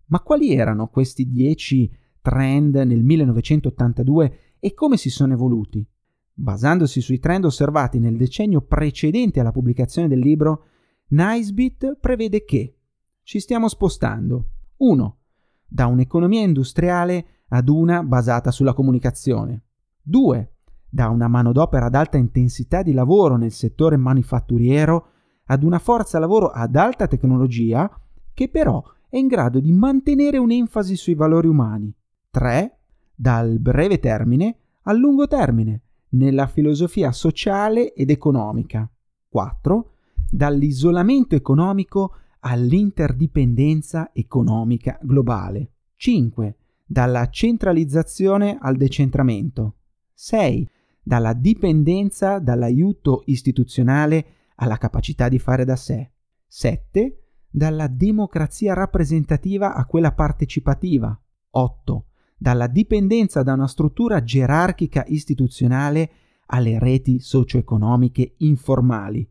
Ma 0.07 0.19
quali 0.21 0.53
erano 0.53 0.87
questi 0.87 1.29
dieci 1.29 1.91
trend 2.21 2.75
nel 2.75 3.03
1982 3.03 4.39
e 4.59 4.73
come 4.73 4.97
si 4.97 5.09
sono 5.09 5.33
evoluti? 5.33 5.85
Basandosi 6.33 7.01
sui 7.01 7.19
trend 7.19 7.45
osservati 7.45 7.99
nel 7.99 8.17
decennio 8.17 8.61
precedente 8.61 9.39
alla 9.39 9.51
pubblicazione 9.51 10.07
del 10.07 10.19
libro, 10.19 10.65
Nicebit 11.07 11.97
prevede 11.99 12.43
che 12.43 12.77
ci 13.23 13.39
stiamo 13.39 13.67
spostando 13.67 14.49
1. 14.77 15.17
Da 15.65 15.87
un'economia 15.87 16.41
industriale 16.41 17.43
ad 17.49 17.69
una 17.69 18.03
basata 18.03 18.51
sulla 18.51 18.73
comunicazione. 18.73 19.63
2 20.01 20.51
da 20.89 21.09
una 21.09 21.27
manodopera 21.27 21.87
ad 21.87 21.95
alta 21.95 22.17
intensità 22.17 22.81
di 22.81 22.93
lavoro 22.93 23.35
nel 23.35 23.51
settore 23.51 23.97
manifatturiero 23.97 25.07
ad 25.45 25.63
una 25.63 25.79
forza 25.79 26.17
lavoro 26.17 26.47
ad 26.47 26.75
alta 26.75 27.07
tecnologia 27.07 27.89
che 28.33 28.49
però 28.49 28.81
è 29.09 29.17
in 29.17 29.27
grado 29.27 29.59
di 29.59 29.71
mantenere 29.71 30.37
un'enfasi 30.37 30.95
sui 30.95 31.15
valori 31.15 31.47
umani. 31.47 31.93
3. 32.29 32.77
Dal 33.15 33.59
breve 33.59 33.99
termine 33.99 34.57
al 34.83 34.97
lungo 34.97 35.27
termine, 35.27 35.81
nella 36.09 36.47
filosofia 36.47 37.11
sociale 37.11 37.93
ed 37.93 38.09
economica. 38.09 38.89
4. 39.27 39.91
Dall'isolamento 40.29 41.35
economico 41.35 42.15
all'interdipendenza 42.39 44.11
economica 44.13 44.97
globale. 45.01 45.71
5. 45.95 46.55
Dalla 46.85 47.29
centralizzazione 47.29 48.57
al 48.59 48.77
decentramento. 48.77 49.75
6 50.13 50.69
dalla 51.07 51.31
dipendenza 51.31 52.37
dall'aiuto 52.39 53.23
istituzionale 53.27 54.25
alla 54.55 54.75
capacità 54.75 55.29
di 55.29 55.39
fare 55.39 55.63
da 55.63 55.77
sé. 55.77 56.11
7. 56.45 57.26
Dalla 57.57 57.87
democrazia 57.87 58.75
rappresentativa 58.75 59.73
a 59.73 59.83
quella 59.87 60.13
partecipativa. 60.13 61.19
8. 61.49 62.05
dalla 62.37 62.67
dipendenza 62.67 63.41
da 63.41 63.53
una 63.53 63.65
struttura 63.65 64.21
gerarchica 64.21 65.03
istituzionale 65.07 66.11
alle 66.45 66.77
reti 66.77 67.19
socio-economiche 67.19 68.35
informali. 68.37 69.27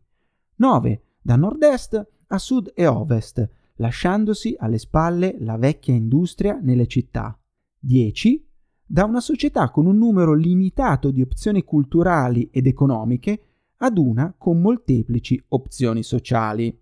9. 0.55 1.03
Da 1.21 1.37
nord-est 1.37 2.05
a 2.27 2.37
sud 2.37 2.73
e 2.75 2.85
ovest, 2.85 3.49
lasciandosi 3.75 4.57
alle 4.59 4.77
spalle 4.77 5.37
la 5.39 5.55
vecchia 5.55 5.93
industria 5.93 6.59
nelle 6.61 6.87
città. 6.87 7.39
10. 7.79 8.45
Da 8.83 9.05
una 9.05 9.21
società 9.21 9.69
con 9.69 9.85
un 9.85 9.97
numero 9.97 10.33
limitato 10.33 11.11
di 11.11 11.21
opzioni 11.21 11.63
culturali 11.63 12.49
ed 12.51 12.67
economiche 12.67 13.43
ad 13.77 13.97
una 13.97 14.35
con 14.37 14.59
molteplici 14.59 15.41
opzioni 15.47 16.03
sociali. 16.03 16.77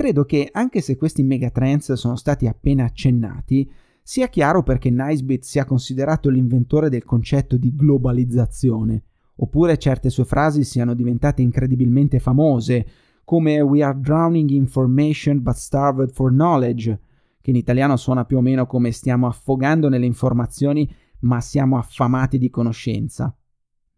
Credo 0.00 0.24
che, 0.24 0.48
anche 0.50 0.80
se 0.80 0.96
questi 0.96 1.22
megatrends 1.22 1.92
sono 1.92 2.16
stati 2.16 2.46
appena 2.46 2.84
accennati, 2.84 3.70
sia 4.02 4.28
chiaro 4.28 4.62
perché 4.62 4.88
Nisbet 4.88 5.42
sia 5.42 5.66
considerato 5.66 6.30
l'inventore 6.30 6.88
del 6.88 7.04
concetto 7.04 7.58
di 7.58 7.74
globalizzazione, 7.74 9.02
oppure 9.36 9.76
certe 9.76 10.08
sue 10.08 10.24
frasi 10.24 10.64
siano 10.64 10.94
diventate 10.94 11.42
incredibilmente 11.42 12.18
famose, 12.18 12.86
come 13.24 13.60
We 13.60 13.82
are 13.82 14.00
drowning 14.00 14.48
in 14.48 14.56
information 14.56 15.42
but 15.42 15.56
starved 15.56 16.12
for 16.12 16.30
knowledge, 16.30 16.98
che 17.42 17.50
in 17.50 17.56
italiano 17.56 17.98
suona 17.98 18.24
più 18.24 18.38
o 18.38 18.40
meno 18.40 18.64
come 18.64 18.92
stiamo 18.92 19.26
affogando 19.26 19.90
nelle 19.90 20.06
informazioni 20.06 20.90
ma 21.18 21.42
siamo 21.42 21.76
affamati 21.76 22.38
di 22.38 22.48
conoscenza. 22.48 23.36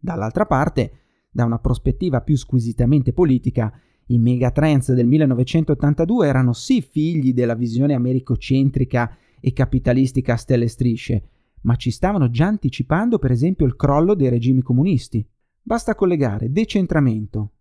Dall'altra 0.01 0.47
parte, 0.47 0.95
da 1.31 1.45
una 1.45 1.61
prospettiva 1.61 2.23
più 2.23 2.37
squisitamente 2.37 3.13
politica, 3.13 3.73
i 4.13 4.19
megatrends 4.19 4.93
del 4.93 5.07
1982 5.07 6.27
erano 6.27 6.53
sì 6.53 6.83
figli 6.83 7.33
della 7.33 7.55
visione 7.55 7.95
americocentrica 7.95 9.17
e 9.41 9.53
capitalistica 9.53 10.35
a 10.35 10.37
stelle 10.37 10.69
strisce, 10.69 11.29
ma 11.63 11.77
ci 11.77 11.91
stavano 11.91 12.29
già 12.29 12.47
anticipando 12.47 13.19
per 13.19 13.31
esempio 13.31 13.65
il 13.65 13.75
crollo 13.75 14.15
dei 14.15 14.29
regimi 14.29 14.63
comunisti. 14.63 15.27
Basta 15.63 15.95
collegare 15.95 16.53
decentramento, 16.53 17.53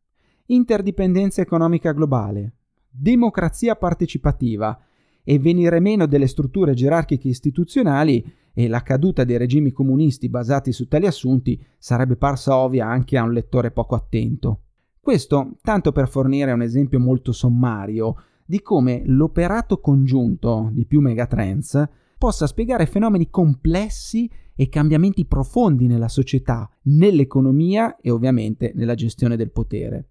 interdipendenza 0.47 1.41
economica 1.41 1.93
globale, 1.93 2.55
democrazia 2.89 3.75
partecipativa 3.75 4.77
e 5.23 5.39
venire 5.39 5.79
meno 5.79 6.05
delle 6.05 6.27
strutture 6.27 6.73
gerarchiche 6.73 7.29
istituzionali 7.29 8.25
e 8.53 8.67
la 8.67 8.81
caduta 8.81 9.23
dei 9.23 9.37
regimi 9.37 9.71
comunisti 9.71 10.27
basati 10.27 10.73
su 10.73 10.87
tali 10.87 11.05
assunti 11.05 11.63
sarebbe 11.77 12.17
parsa 12.17 12.57
ovvia 12.57 12.87
anche 12.87 13.17
a 13.17 13.23
un 13.23 13.31
lettore 13.31 13.71
poco 13.71 13.95
attento. 13.95 14.63
Questo 15.03 15.57
tanto 15.63 15.91
per 15.91 16.07
fornire 16.07 16.51
un 16.51 16.61
esempio 16.61 16.99
molto 16.99 17.31
sommario 17.31 18.15
di 18.45 18.61
come 18.61 19.01
l'operato 19.05 19.79
congiunto 19.79 20.69
di 20.71 20.85
più 20.85 21.01
megatrends 21.01 21.89
possa 22.19 22.45
spiegare 22.45 22.85
fenomeni 22.85 23.31
complessi 23.31 24.29
e 24.55 24.69
cambiamenti 24.69 25.25
profondi 25.25 25.87
nella 25.87 26.07
società, 26.07 26.69
nell'economia 26.83 27.97
e 27.99 28.11
ovviamente 28.11 28.73
nella 28.75 28.93
gestione 28.93 29.35
del 29.35 29.51
potere. 29.51 30.09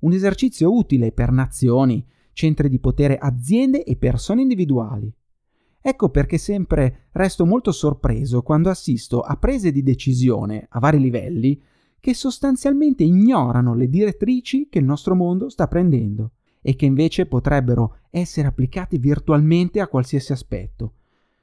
Un 0.00 0.12
esercizio 0.12 0.74
utile 0.74 1.12
per 1.12 1.30
nazioni, 1.30 2.04
centri 2.32 2.68
di 2.68 2.80
potere, 2.80 3.18
aziende 3.18 3.84
e 3.84 3.94
persone 3.94 4.42
individuali. 4.42 5.14
Ecco 5.80 6.08
perché 6.08 6.36
sempre 6.36 7.10
resto 7.12 7.46
molto 7.46 7.70
sorpreso 7.70 8.42
quando 8.42 8.70
assisto 8.70 9.20
a 9.20 9.36
prese 9.36 9.70
di 9.70 9.84
decisione 9.84 10.66
a 10.68 10.80
vari 10.80 10.98
livelli 10.98 11.62
che 12.06 12.14
sostanzialmente 12.14 13.02
ignorano 13.02 13.74
le 13.74 13.88
direttrici 13.88 14.68
che 14.70 14.78
il 14.78 14.84
nostro 14.84 15.16
mondo 15.16 15.48
sta 15.48 15.66
prendendo 15.66 16.34
e 16.62 16.76
che 16.76 16.86
invece 16.86 17.26
potrebbero 17.26 17.96
essere 18.10 18.46
applicate 18.46 18.96
virtualmente 18.96 19.80
a 19.80 19.88
qualsiasi 19.88 20.30
aspetto, 20.30 20.92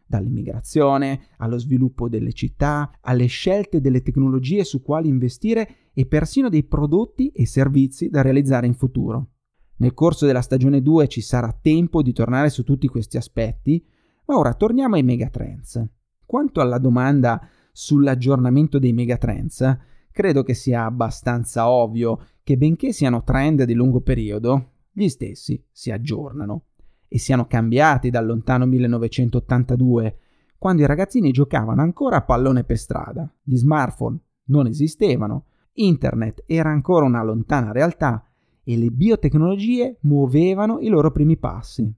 dall'immigrazione 0.05 1.24
allo 1.39 1.58
sviluppo 1.58 2.08
delle 2.08 2.32
città, 2.32 2.89
alle 3.01 3.25
scelte 3.25 3.82
delle 3.82 4.01
tecnologie 4.03 4.63
su 4.63 4.82
quali 4.82 5.10
investire 5.10 5.89
e 5.93 6.05
persino 6.05 6.48
dei 6.48 6.63
prodotti 6.63 7.27
e 7.32 7.46
servizi 7.46 8.08
da 8.08 8.22
realizzare 8.22 8.65
in 8.65 8.75
futuro. 8.75 9.32
Nel 9.79 9.93
corso 9.93 10.25
della 10.25 10.41
stagione 10.41 10.82
2 10.82 11.10
ci 11.10 11.20
sarà 11.20 11.53
tempo 11.62 12.01
di 12.01 12.13
tornare 12.13 12.50
su 12.50 12.63
tutti 12.63 12.88
questi 12.88 13.17
aspetti, 13.17 13.86
ma 14.28 14.38
ora 14.38 14.54
torniamo 14.54 14.95
ai 14.95 15.04
megatrends. 15.04 15.86
Quanto 16.26 16.62
alla 16.62 16.78
domanda 16.78 17.49
sull'aggiornamento 17.73 18.80
dei 18.80 18.93
megatrends, 18.93 19.91
credo 20.13 20.43
che 20.43 20.54
sia 20.54 20.86
abbastanza 20.86 21.69
ovvio 21.69 22.19
che 22.43 22.56
benché 22.56 22.93
siano 22.93 23.23
trend 23.23 23.63
di 23.63 23.73
lungo 23.73 23.99
periodo, 23.99 24.69
gli 24.91 25.10
stessi 25.10 25.62
si 25.71 25.91
aggiornano 25.91 26.67
e 27.10 27.19
siano 27.19 27.47
cambiati 27.47 28.10
dal 28.10 28.26
lontano 28.26 28.65
1982, 28.65 30.17
quando 30.58 30.84
i 30.84 30.86
ragazzini 30.86 31.32
giocavano 31.32 31.82
ancora 31.82 32.17
a 32.17 32.21
pallone 32.21 32.63
per 32.63 32.78
strada, 32.78 33.30
gli 33.41 33.58
smartphone 33.58 34.17
non 34.45 34.67
esistevano, 34.67 35.45
internet 35.73 36.43
era 36.45 36.69
ancora 36.69 37.06
una 37.06 37.23
lontana 37.23 37.71
realtà 37.71 38.26
e 38.63 38.78
le 38.78 38.89
biotecnologie 38.91 39.97
muovevano 40.02 40.80
i 40.80 40.88
loro 40.88 41.12
primi 41.12 41.38
passi. 41.38 41.91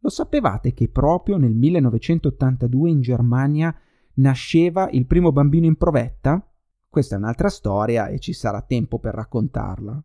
Lo 0.00 0.08
sapevate 0.08 0.72
che 0.72 0.88
proprio 0.88 1.36
nel 1.36 1.54
1982 1.54 2.90
in 2.90 3.00
Germania 3.00 3.74
nasceva 4.14 4.88
il 4.90 5.06
primo 5.06 5.32
bambino 5.32 5.66
in 5.66 5.76
provetta? 5.76 6.47
Questa 6.98 7.14
è 7.14 7.18
un'altra 7.18 7.48
storia 7.48 8.08
e 8.08 8.18
ci 8.18 8.32
sarà 8.32 8.60
tempo 8.60 8.98
per 8.98 9.14
raccontarla. 9.14 10.04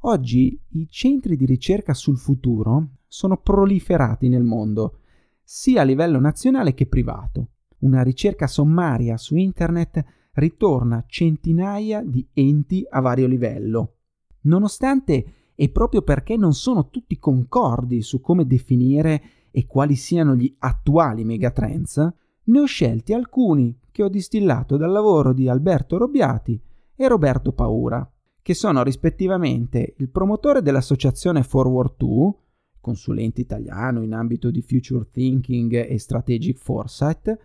Oggi 0.00 0.60
i 0.72 0.86
centri 0.90 1.38
di 1.38 1.46
ricerca 1.46 1.94
sul 1.94 2.18
futuro 2.18 2.96
sono 3.06 3.38
proliferati 3.38 4.28
nel 4.28 4.42
mondo, 4.42 4.98
sia 5.42 5.80
a 5.80 5.84
livello 5.84 6.20
nazionale 6.20 6.74
che 6.74 6.84
privato. 6.84 7.52
Una 7.78 8.02
ricerca 8.02 8.46
sommaria 8.46 9.16
su 9.16 9.36
internet 9.36 10.04
ritorna 10.32 11.02
centinaia 11.06 12.02
di 12.04 12.28
enti 12.34 12.84
a 12.86 13.00
vario 13.00 13.26
livello. 13.26 13.94
Nonostante 14.42 15.52
e 15.54 15.70
proprio 15.70 16.02
perché 16.02 16.36
non 16.36 16.52
sono 16.52 16.90
tutti 16.90 17.16
concordi 17.16 18.02
su 18.02 18.20
come 18.20 18.46
definire 18.46 19.22
e 19.50 19.64
quali 19.64 19.96
siano 19.96 20.36
gli 20.36 20.54
attuali 20.58 21.24
megatrends, 21.24 22.12
ne 22.44 22.60
ho 22.60 22.66
scelti 22.66 23.14
alcuni 23.14 23.74
che 23.98 24.04
ho 24.04 24.08
distillato 24.08 24.76
dal 24.76 24.92
lavoro 24.92 25.32
di 25.32 25.48
Alberto 25.48 25.96
Robbiati 25.96 26.60
e 26.94 27.08
Roberto 27.08 27.50
Paura, 27.50 28.08
che 28.40 28.54
sono 28.54 28.84
rispettivamente 28.84 29.94
il 29.96 30.08
promotore 30.08 30.62
dell'associazione 30.62 31.42
Forward 31.42 31.94
2, 31.96 32.32
consulente 32.78 33.40
italiano 33.40 34.04
in 34.04 34.14
ambito 34.14 34.52
di 34.52 34.62
future 34.62 35.08
thinking 35.10 35.72
e 35.72 35.98
strategic 35.98 36.58
foresight, 36.58 37.36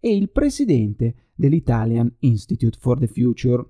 e 0.00 0.16
il 0.16 0.30
presidente 0.30 1.32
dell'Italian 1.34 2.10
Institute 2.20 2.78
for 2.80 2.98
the 2.98 3.06
Future. 3.06 3.62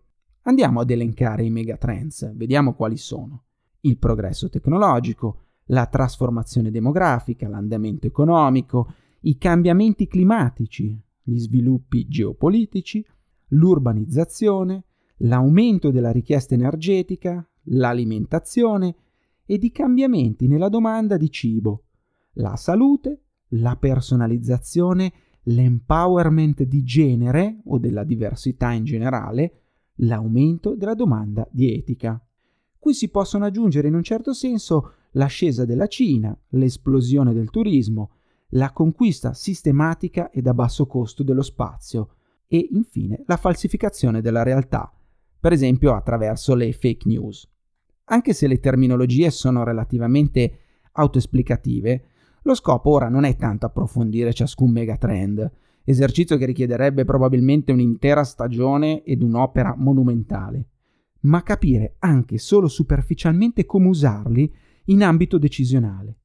Andiamo 0.42 0.78
ad 0.78 0.90
elencare 0.90 1.42
i 1.42 1.50
megatrends, 1.50 2.36
vediamo 2.36 2.74
quali 2.74 2.98
sono 2.98 3.46
il 3.80 3.98
progresso 3.98 4.48
tecnologico, 4.48 5.40
la 5.70 5.86
trasformazione 5.86 6.70
demografica, 6.70 7.48
l'andamento 7.48 8.06
economico, 8.06 8.92
i 9.22 9.36
cambiamenti 9.38 10.06
climatici, 10.06 11.02
gli 11.28 11.38
sviluppi 11.38 12.06
geopolitici, 12.08 13.04
l'urbanizzazione, 13.48 14.84
l'aumento 15.18 15.90
della 15.90 16.10
richiesta 16.10 16.54
energetica, 16.54 17.46
l'alimentazione 17.64 18.94
ed 19.44 19.62
i 19.62 19.70
cambiamenti 19.70 20.46
nella 20.46 20.68
domanda 20.68 21.16
di 21.16 21.30
cibo, 21.30 21.84
la 22.34 22.56
salute, 22.56 23.22
la 23.52 23.76
personalizzazione, 23.76 25.12
l'empowerment 25.44 26.62
di 26.62 26.82
genere 26.82 27.60
o 27.64 27.78
della 27.78 28.04
diversità 28.04 28.72
in 28.72 28.84
generale, 28.84 29.62
l'aumento 29.96 30.76
della 30.76 30.94
domanda 30.94 31.46
di 31.50 31.72
etica. 31.74 32.22
Cui 32.78 32.94
si 32.94 33.10
possono 33.10 33.44
aggiungere 33.44 33.88
in 33.88 33.94
un 33.94 34.02
certo 34.02 34.32
senso 34.32 34.92
l'ascesa 35.12 35.64
della 35.64 35.86
Cina, 35.88 36.38
l'esplosione 36.50 37.32
del 37.32 37.50
turismo, 37.50 38.12
la 38.52 38.72
conquista 38.72 39.34
sistematica 39.34 40.30
ed 40.30 40.46
a 40.46 40.54
basso 40.54 40.86
costo 40.86 41.22
dello 41.22 41.42
spazio 41.42 42.14
e 42.46 42.68
infine 42.72 43.22
la 43.26 43.36
falsificazione 43.36 44.20
della 44.20 44.42
realtà, 44.42 44.92
per 45.38 45.52
esempio 45.52 45.94
attraverso 45.94 46.54
le 46.54 46.72
fake 46.72 47.08
news. 47.08 47.48
Anche 48.04 48.32
se 48.32 48.46
le 48.46 48.58
terminologie 48.58 49.30
sono 49.30 49.64
relativamente 49.64 50.58
autoesplicative, 50.92 52.04
lo 52.42 52.54
scopo 52.54 52.90
ora 52.90 53.08
non 53.08 53.24
è 53.24 53.36
tanto 53.36 53.66
approfondire 53.66 54.32
ciascun 54.32 54.70
megatrend, 54.70 55.50
esercizio 55.84 56.36
che 56.36 56.46
richiederebbe 56.46 57.04
probabilmente 57.04 57.72
un'intera 57.72 58.24
stagione 58.24 59.02
ed 59.02 59.22
un'opera 59.22 59.74
monumentale 59.76 60.68
ma 61.20 61.42
capire 61.42 61.96
anche 61.98 62.38
solo 62.38 62.68
superficialmente 62.68 63.64
come 63.64 63.88
usarli 63.88 64.52
in 64.86 65.02
ambito 65.02 65.38
decisionale. 65.38 66.16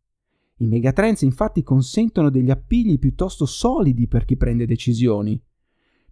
I 0.58 0.68
megatrends 0.68 1.22
infatti 1.24 1.64
consentono 1.64 2.30
degli 2.30 2.52
appigli 2.52 3.00
piuttosto 3.00 3.46
solidi 3.46 4.08
per 4.08 4.26
chi 4.26 4.38
prende 4.38 4.66
decisioni. 4.66 5.42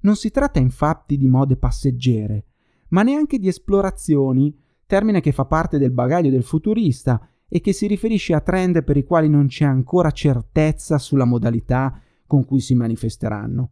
Non 0.01 0.15
si 0.15 0.31
tratta 0.31 0.59
infatti 0.59 1.15
di 1.15 1.27
mode 1.27 1.57
passeggere, 1.57 2.45
ma 2.89 3.03
neanche 3.03 3.37
di 3.37 3.47
esplorazioni, 3.47 4.57
termine 4.85 5.21
che 5.21 5.31
fa 5.31 5.45
parte 5.45 5.77
del 5.77 5.91
bagaglio 5.91 6.31
del 6.31 6.43
futurista 6.43 7.25
e 7.47 7.61
che 7.61 7.71
si 7.71 7.85
riferisce 7.85 8.33
a 8.33 8.41
trend 8.41 8.83
per 8.83 8.97
i 8.97 9.03
quali 9.03 9.29
non 9.29 9.47
c'è 9.47 9.65
ancora 9.65 10.11
certezza 10.11 10.97
sulla 10.97 11.25
modalità 11.25 12.01
con 12.25 12.45
cui 12.45 12.61
si 12.61 12.73
manifesteranno. 12.75 13.71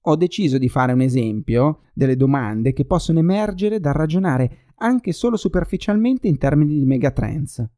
ho 0.00 0.16
deciso 0.16 0.56
di 0.56 0.68
fare 0.68 0.92
un 0.92 1.00
esempio 1.00 1.80
delle 1.92 2.16
domande 2.16 2.72
che 2.72 2.86
possono 2.86 3.18
emergere 3.18 3.80
dal 3.80 3.92
ragionare 3.92 4.66
anche 4.76 5.12
solo 5.12 5.36
superficialmente 5.36 6.28
in 6.28 6.38
termini 6.38 6.78
di 6.78 6.86
megatrends. 6.86 7.68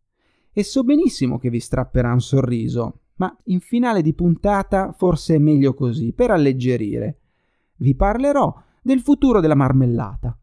E 0.53 0.65
so 0.65 0.83
benissimo 0.83 1.39
che 1.39 1.51
vi 1.51 1.61
strapperà 1.61 2.13
un 2.13 2.21
sorriso, 2.21 3.01
ma 3.17 3.35
in 3.45 3.61
finale 3.61 4.03
di 4.03 4.15
puntata 4.15 4.93
forse 4.93 5.37
è 5.37 5.39
meglio 5.39 5.75
così, 5.75 6.13
per 6.13 6.31
alleggerire. 6.31 7.19
Vi 7.77 7.95
parlerò 7.95 8.55
del 8.83 9.01
futuro 9.01 9.41
della 9.41 9.55
marmellata. 9.55 10.37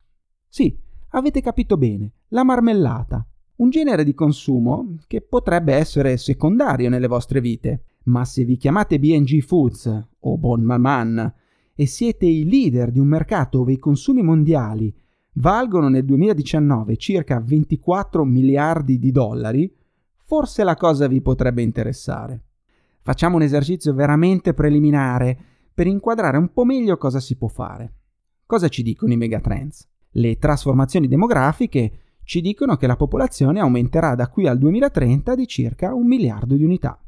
Sì, 0.47 0.77
avete 1.09 1.41
capito 1.41 1.77
bene, 1.77 2.13
la 2.29 2.43
marmellata, 2.43 3.25
un 3.57 3.69
genere 3.69 4.03
di 4.03 4.13
consumo 4.13 4.95
che 5.07 5.21
potrebbe 5.21 5.73
essere 5.73 6.17
secondario 6.17 6.89
nelle 6.89 7.07
vostre 7.07 7.41
vite, 7.41 7.83
ma 8.03 8.23
se 8.23 8.45
vi 8.45 8.57
chiamate 8.57 8.99
BNG 8.99 9.41
Foods 9.41 10.07
o 10.19 10.37
Bon 10.37 10.61
Maman 10.61 11.33
e 11.75 11.85
siete 11.85 12.25
i 12.25 12.47
leader 12.47 12.91
di 12.91 12.99
un 12.99 13.07
mercato 13.07 13.59
dove 13.59 13.73
i 13.73 13.79
consumi 13.79 14.21
mondiali 14.21 14.93
valgono 15.33 15.89
nel 15.89 16.05
2019 16.05 16.97
circa 16.97 17.39
24 17.39 18.23
miliardi 18.23 18.97
di 18.97 19.11
dollari, 19.11 19.71
forse 20.27 20.65
la 20.65 20.75
cosa 20.75 21.07
vi 21.07 21.21
potrebbe 21.21 21.61
interessare. 21.61 22.43
Facciamo 23.01 23.37
un 23.37 23.43
esercizio 23.43 23.93
veramente 23.93 24.53
preliminare 24.53 25.37
per 25.73 25.87
inquadrare 25.87 26.35
un 26.35 26.51
po' 26.51 26.65
meglio 26.65 26.97
cosa 26.97 27.21
si 27.21 27.37
può 27.37 27.47
fare. 27.47 27.93
Cosa 28.45 28.67
ci 28.67 28.83
dicono 28.83 29.13
i 29.13 29.15
megatrends? 29.15 29.87
Le 30.11 30.37
trasformazioni 30.37 31.07
demografiche 31.07 32.17
ci 32.23 32.41
dicono 32.41 32.75
che 32.75 32.87
la 32.87 32.97
popolazione 32.97 33.61
aumenterà 33.61 34.15
da 34.15 34.27
qui 34.27 34.47
al 34.47 34.57
2030 34.57 35.33
di 35.33 35.47
circa 35.47 35.93
un 35.93 36.05
miliardo 36.05 36.57
di 36.57 36.65
unità. 36.65 37.01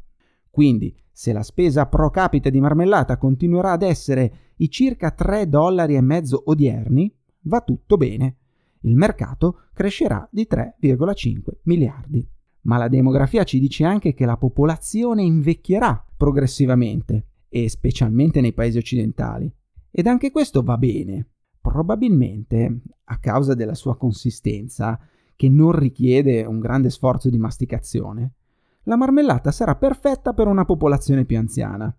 Quindi, 0.49 0.95
se 1.11 1.33
la 1.33 1.43
spesa 1.43 1.87
pro 1.87 2.09
capite 2.11 2.49
di 2.49 2.61
marmellata 2.61 3.17
continuerà 3.17 3.73
ad 3.73 3.81
essere 3.81 4.33
i 4.59 4.69
circa 4.69 5.11
3 5.11 5.49
dollari 5.49 5.95
e 5.95 6.01
mezzo 6.01 6.41
odierni, 6.45 7.13
va 7.41 7.59
tutto 7.59 7.97
bene. 7.97 8.37
Il 8.83 8.95
mercato 8.95 9.63
crescerà 9.73 10.25
di 10.31 10.47
3,5 10.49 11.41
miliardi. 11.63 12.25
Ma 12.69 12.77
la 12.77 12.87
demografia 12.87 13.43
ci 13.45 13.59
dice 13.59 13.83
anche 13.83 14.13
che 14.13 14.27
la 14.27 14.37
popolazione 14.37 15.23
invecchierà 15.23 16.05
progressivamente, 16.15 17.29
e 17.49 17.67
specialmente 17.67 18.41
nei 18.41 18.53
paesi 18.53 18.77
occidentali. 18.77 19.51
Ed 19.89 20.05
anche 20.05 20.29
questo 20.29 20.61
va 20.61 20.77
bene. 20.77 21.29
Probabilmente, 21.59 22.81
a 23.05 23.17
causa 23.17 23.55
della 23.55 23.73
sua 23.73 23.97
consistenza, 23.97 24.99
che 25.35 25.49
non 25.49 25.71
richiede 25.71 26.45
un 26.45 26.59
grande 26.59 26.91
sforzo 26.91 27.27
di 27.31 27.39
masticazione, 27.39 28.33
la 28.83 28.95
marmellata 28.95 29.51
sarà 29.51 29.75
perfetta 29.75 30.33
per 30.35 30.45
una 30.45 30.63
popolazione 30.63 31.25
più 31.25 31.39
anziana. 31.39 31.91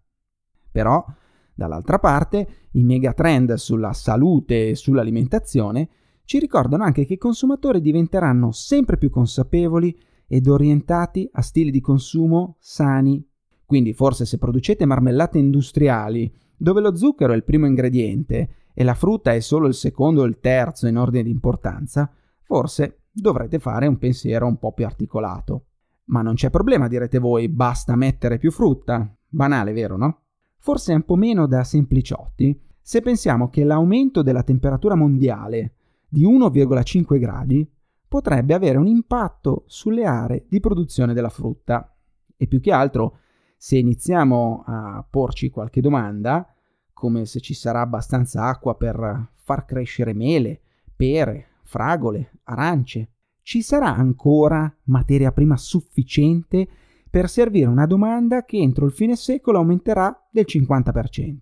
Però, 0.71 1.05
dall'altra 1.53 1.99
parte, 1.99 2.69
i 2.73 2.85
megatrend 2.85 3.55
sulla 3.55 3.93
salute 3.93 4.69
e 4.69 4.75
sull'alimentazione 4.77 5.89
ci 6.23 6.39
ricordano 6.39 6.85
anche 6.85 7.07
che 7.07 7.15
i 7.15 7.19
consumatori 7.19 7.81
diventeranno 7.81 8.53
sempre 8.53 8.99
più 8.99 9.11
consapevoli 9.11 9.99
ed 10.33 10.47
orientati 10.47 11.29
a 11.33 11.43
stili 11.43 11.73
di 11.73 11.81
consumo 11.81 12.55
sani. 12.61 13.21
Quindi 13.65 13.93
forse 13.93 14.25
se 14.25 14.39
producete 14.39 14.87
marmellate 14.87 15.39
industriali, 15.39 16.33
dove 16.57 16.81
lo 16.81 16.95
zucchero 16.95 17.33
è 17.33 17.37
il 17.37 17.43
primo 17.43 17.67
ingrediente 17.67 18.49
e 18.73 18.85
la 18.85 18.95
frutta 18.95 19.35
è 19.35 19.41
solo 19.41 19.67
il 19.67 19.75
secondo 19.75 20.21
o 20.21 20.27
il 20.27 20.39
terzo 20.39 20.87
in 20.87 20.97
ordine 20.97 21.25
di 21.25 21.31
importanza, 21.31 22.09
forse 22.43 23.01
dovrete 23.11 23.59
fare 23.59 23.89
un 23.89 23.99
pensiero 23.99 24.47
un 24.47 24.59
po' 24.59 24.73
più 24.73 24.85
articolato. 24.85 25.65
Ma 26.05 26.23
non 26.23 26.35
c'è 26.35 26.51
problema, 26.51 26.87
direte 26.87 27.19
voi, 27.19 27.49
basta 27.49 27.97
mettere 27.97 28.39
più 28.39 28.53
frutta. 28.53 29.13
Banale, 29.29 29.73
vero, 29.73 29.97
no? 29.97 30.21
Forse 30.59 30.93
è 30.93 30.95
un 30.95 31.05
po' 31.05 31.17
meno 31.17 31.49
da 31.49 31.65
sempliciotti 31.65 32.69
se 32.81 33.03
pensiamo 33.03 33.49
che 33.49 33.65
l'aumento 33.65 34.23
della 34.23 34.43
temperatura 34.43 34.95
mondiale 34.95 35.75
di 36.09 36.25
1,5 36.25 37.19
gradi 37.19 37.69
potrebbe 38.11 38.55
avere 38.55 38.77
un 38.77 38.89
impatto 38.89 39.63
sulle 39.69 40.05
aree 40.05 40.45
di 40.49 40.59
produzione 40.59 41.15
della 41.15 41.29
frutta. 41.29 41.97
E 42.37 42.49
più 42.49 42.59
che 42.61 42.73
altro, 42.73 43.19
se 43.57 43.79
iniziamo 43.79 44.65
a 44.67 45.07
porci 45.09 45.49
qualche 45.49 45.81
domanda, 45.81 46.53
come 46.93 47.25
se 47.25 47.39
ci 47.39 47.55
sarà 47.55 47.83
abbastanza 47.83 48.47
acqua 48.47 48.75
per 48.75 49.31
far 49.37 49.65
crescere 49.65 50.13
mele, 50.13 50.61
pere, 50.97 51.51
fragole, 51.63 52.41
arance, 52.43 53.13
ci 53.43 53.63
sarà 53.63 53.95
ancora 53.95 54.77
materia 54.87 55.31
prima 55.31 55.57
sufficiente 55.57 56.67
per 57.09 57.29
servire 57.29 57.69
una 57.69 57.87
domanda 57.87 58.45
che 58.45 58.57
entro 58.57 58.87
il 58.87 58.93
fine 58.93 59.15
secolo 59.15 59.59
aumenterà 59.59 60.29
del 60.33 60.47
50%. 60.49 61.37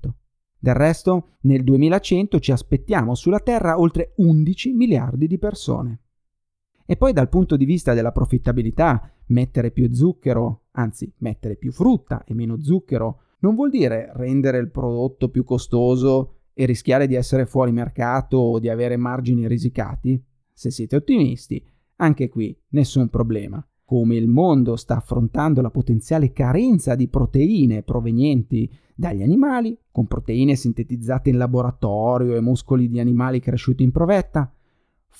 Del 0.58 0.74
resto, 0.74 1.36
nel 1.42 1.64
2100 1.64 2.38
ci 2.40 2.52
aspettiamo 2.52 3.14
sulla 3.14 3.40
Terra 3.40 3.80
oltre 3.80 4.12
11 4.16 4.74
miliardi 4.74 5.26
di 5.26 5.38
persone. 5.38 6.02
E 6.90 6.96
poi 6.96 7.12
dal 7.12 7.28
punto 7.28 7.58
di 7.58 7.66
vista 7.66 7.92
della 7.92 8.12
profittabilità, 8.12 9.12
mettere 9.26 9.72
più 9.72 9.92
zucchero, 9.92 10.68
anzi 10.70 11.12
mettere 11.18 11.56
più 11.56 11.70
frutta 11.70 12.24
e 12.24 12.32
meno 12.32 12.62
zucchero, 12.62 13.20
non 13.40 13.54
vuol 13.54 13.68
dire 13.68 14.10
rendere 14.14 14.56
il 14.56 14.70
prodotto 14.70 15.28
più 15.28 15.44
costoso 15.44 16.36
e 16.54 16.64
rischiare 16.64 17.06
di 17.06 17.14
essere 17.14 17.44
fuori 17.44 17.72
mercato 17.72 18.38
o 18.38 18.58
di 18.58 18.70
avere 18.70 18.96
margini 18.96 19.46
risicati. 19.46 20.18
Se 20.50 20.70
siete 20.70 20.96
ottimisti, 20.96 21.62
anche 21.96 22.30
qui 22.30 22.58
nessun 22.68 23.10
problema. 23.10 23.62
Come 23.84 24.16
il 24.16 24.26
mondo 24.26 24.74
sta 24.76 24.96
affrontando 24.96 25.60
la 25.60 25.70
potenziale 25.70 26.32
carenza 26.32 26.94
di 26.94 27.08
proteine 27.08 27.82
provenienti 27.82 28.66
dagli 28.94 29.22
animali, 29.22 29.78
con 29.90 30.06
proteine 30.06 30.56
sintetizzate 30.56 31.28
in 31.28 31.36
laboratorio 31.36 32.34
e 32.34 32.40
muscoli 32.40 32.88
di 32.88 32.98
animali 32.98 33.40
cresciuti 33.40 33.82
in 33.82 33.92
provetta, 33.92 34.50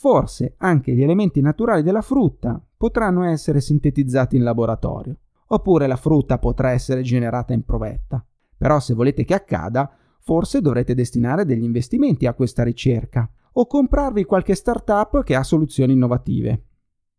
forse 0.00 0.54
anche 0.58 0.94
gli 0.94 1.02
elementi 1.02 1.40
naturali 1.40 1.82
della 1.82 2.02
frutta 2.02 2.64
potranno 2.76 3.24
essere 3.24 3.60
sintetizzati 3.60 4.36
in 4.36 4.44
laboratorio, 4.44 5.16
oppure 5.48 5.88
la 5.88 5.96
frutta 5.96 6.38
potrà 6.38 6.70
essere 6.70 7.02
generata 7.02 7.52
in 7.52 7.64
provetta. 7.64 8.24
Però 8.56 8.78
se 8.78 8.94
volete 8.94 9.24
che 9.24 9.34
accada, 9.34 9.90
forse 10.20 10.60
dovrete 10.60 10.94
destinare 10.94 11.44
degli 11.44 11.64
investimenti 11.64 12.26
a 12.26 12.34
questa 12.34 12.62
ricerca 12.62 13.28
o 13.54 13.66
comprarvi 13.66 14.22
qualche 14.22 14.54
startup 14.54 15.24
che 15.24 15.34
ha 15.34 15.42
soluzioni 15.42 15.94
innovative. 15.94 16.66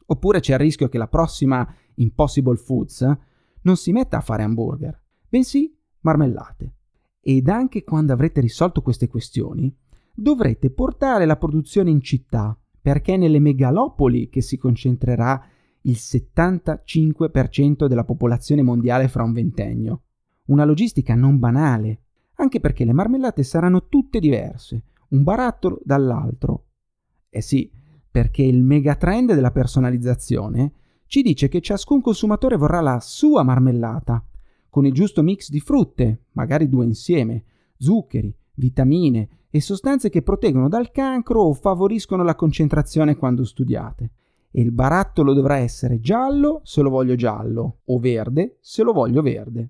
Oppure 0.06 0.40
c'è 0.40 0.54
il 0.54 0.60
rischio 0.60 0.88
che 0.88 0.98
la 0.98 1.10
prossima 1.10 1.68
Impossible 1.96 2.56
Foods 2.56 3.18
non 3.64 3.76
si 3.76 3.92
metta 3.92 4.18
a 4.18 4.22
fare 4.22 4.44
hamburger, 4.44 4.98
bensì 5.28 5.78
marmellate. 6.00 6.76
Ed 7.20 7.50
anche 7.50 7.84
quando 7.84 8.14
avrete 8.14 8.40
risolto 8.40 8.82
queste 8.82 9.10
questioni, 9.10 9.76
dovrete 10.14 10.70
portare 10.70 11.26
la 11.26 11.36
produzione 11.36 11.90
in 11.90 12.02
città, 12.02 12.58
perché 12.82 13.14
è 13.16 13.18
nelle 13.18 13.40
megalopoli 13.40 14.30
che 14.30 14.42
si 14.42 14.58
concentrerà 14.58 15.44
il 15.82 15.98
75% 15.98 17.88
della 17.88 18.04
popolazione 18.04 18.62
mondiale 18.62 19.08
fra 19.08 19.24
un 19.24 19.34
ventennio. 19.34 20.04
Una 20.46 20.66
logistica 20.66 21.16
non 21.16 21.40
banale, 21.40 22.04
anche 22.36 22.60
perché 22.60 22.86
le 22.86 22.94
marmellate 22.94 23.44
saranno 23.44 23.88
tutte 23.88 24.20
diverse, 24.20 24.84
un 25.10 25.24
barattolo 25.24 25.80
dall'altro. 25.84 26.66
Eh 27.30 27.42
sì, 27.42 27.72
perché 28.10 28.44
il 28.44 28.64
megatrend 28.64 29.34
della 29.34 29.52
personalizzazione 29.52 30.74
ci 31.06 31.22
dice 31.22 31.48
che 31.48 31.62
ciascun 31.62 32.02
consumatore 32.02 32.56
vorrà 32.56 32.82
la 32.82 33.00
sua 33.00 33.44
marmellata, 33.44 34.24
con 34.70 34.86
il 34.86 34.94
giusto 34.94 35.24
mix 35.24 35.50
di 35.50 35.60
frutte, 35.60 36.26
magari 36.34 36.70
due 36.70 36.86
insieme, 36.86 37.44
zuccheri, 37.78 38.36
vitamine 38.56 39.30
e 39.50 39.62
sostanze 39.62 40.10
che 40.10 40.22
proteggono 40.22 40.68
dal 40.68 40.92
cancro 40.92 41.42
o 41.42 41.54
favoriscono 41.54 42.24
la 42.24 42.36
concentrazione 42.36 43.16
quando 43.16 43.44
studiate. 43.44 44.12
E 44.52 44.62
il 44.62 44.72
barattolo 44.72 45.34
dovrà 45.34 45.58
essere 45.58 46.00
giallo 46.00 46.62
se 46.64 46.82
lo 46.82 46.90
voglio 46.90 47.16
giallo 47.16 47.80
o 47.86 48.00
verde 48.00 48.58
se 48.62 48.84
lo 48.84 48.94
voglio 48.94 49.22
verde. 49.22 49.70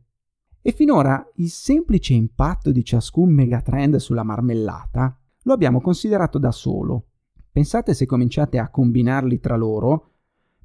E 0.61 0.71
finora 0.71 1.25
il 1.35 1.49
semplice 1.49 2.13
impatto 2.13 2.71
di 2.71 2.83
ciascun 2.83 3.33
megatrend 3.33 3.95
sulla 3.97 4.23
marmellata 4.23 5.17
lo 5.43 5.53
abbiamo 5.53 5.81
considerato 5.81 6.37
da 6.37 6.51
solo, 6.51 7.09
Pensate 7.51 7.93
se 7.93 8.05
cominciate 8.05 8.57
a 8.59 8.69
combinarli 8.69 9.39
tra 9.39 9.55
loro, 9.55 10.11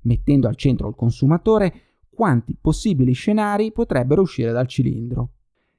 mettendo 0.02 0.48
al 0.48 0.56
centro 0.56 0.88
il 0.88 0.94
consumatore, 0.94 1.72
quanti 2.10 2.56
possibili 2.60 3.12
scenari 3.12 3.72
potrebbero 3.72 4.22
uscire 4.22 4.52
dal 4.52 4.68
cilindro. 4.68 5.30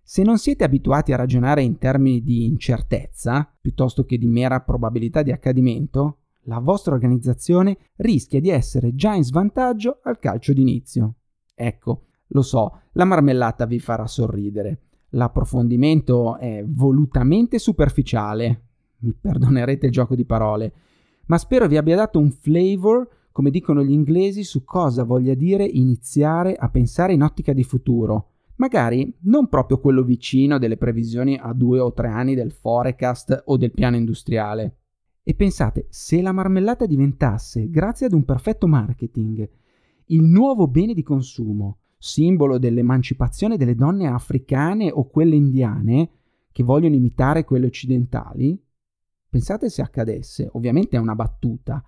Se 0.07 0.21
non 0.21 0.37
siete 0.37 0.63
abituati 0.63 1.13
a 1.13 1.15
ragionare 1.15 1.63
in 1.63 1.79
termini 1.79 2.21
di 2.21 2.45
incertezza, 2.45 3.51
piuttosto 3.59 4.05
che 4.05 4.19
di 4.19 4.27
mera 4.27 4.61
probabilità 4.61 5.23
di 5.23 5.31
accadimento, 5.31 6.19
la 6.43 6.59
vostra 6.59 6.93
organizzazione 6.93 7.75
rischia 7.95 8.39
di 8.39 8.49
essere 8.49 8.93
già 8.93 9.15
in 9.15 9.23
svantaggio 9.23 10.01
al 10.03 10.19
calcio 10.19 10.53
d'inizio. 10.53 11.15
Ecco, 11.55 12.03
lo 12.27 12.43
so, 12.43 12.81
la 12.91 13.03
marmellata 13.03 13.65
vi 13.65 13.79
farà 13.79 14.05
sorridere. 14.05 14.81
L'approfondimento 15.09 16.37
è 16.37 16.63
volutamente 16.63 17.57
superficiale. 17.57 18.61
Mi 18.99 19.13
perdonerete 19.19 19.87
il 19.87 19.91
gioco 19.91 20.13
di 20.13 20.23
parole, 20.23 20.73
ma 21.25 21.39
spero 21.39 21.67
vi 21.67 21.77
abbia 21.77 21.95
dato 21.95 22.19
un 22.19 22.29
flavor, 22.29 23.09
come 23.31 23.49
dicono 23.49 23.83
gli 23.83 23.91
inglesi, 23.91 24.43
su 24.43 24.63
cosa 24.65 25.03
voglia 25.03 25.33
dire 25.33 25.65
iniziare 25.65 26.53
a 26.53 26.69
pensare 26.69 27.13
in 27.13 27.23
ottica 27.23 27.53
di 27.53 27.63
futuro, 27.63 28.33
magari 28.57 29.13
non 29.21 29.47
proprio 29.47 29.79
quello 29.79 30.03
vicino 30.03 30.57
delle 30.57 30.77
previsioni 30.77 31.37
a 31.37 31.53
due 31.53 31.79
o 31.79 31.93
tre 31.93 32.09
anni 32.09 32.35
del 32.35 32.51
forecast 32.51 33.43
o 33.45 33.57
del 33.57 33.71
piano 33.71 33.95
industriale. 33.95 34.77
E 35.23 35.33
pensate, 35.33 35.87
se 35.89 36.21
la 36.21 36.31
marmellata 36.31 36.85
diventasse, 36.85 37.69
grazie 37.69 38.05
ad 38.05 38.13
un 38.13 38.23
perfetto 38.25 38.67
marketing, 38.67 39.49
il 40.07 40.23
nuovo 40.23 40.67
bene 40.67 40.93
di 40.93 41.01
consumo, 41.01 41.79
simbolo 41.97 42.59
dell'emancipazione 42.59 43.57
delle 43.57 43.73
donne 43.73 44.07
africane 44.07 44.91
o 44.91 45.07
quelle 45.07 45.35
indiane, 45.35 46.09
che 46.51 46.63
vogliono 46.63 46.95
imitare 46.95 47.43
quelle 47.43 47.65
occidentali, 47.65 48.57
pensate 49.27 49.69
se 49.69 49.81
accadesse, 49.81 50.47
ovviamente 50.53 50.95
è 50.95 50.99
una 50.99 51.15
battuta, 51.15 51.83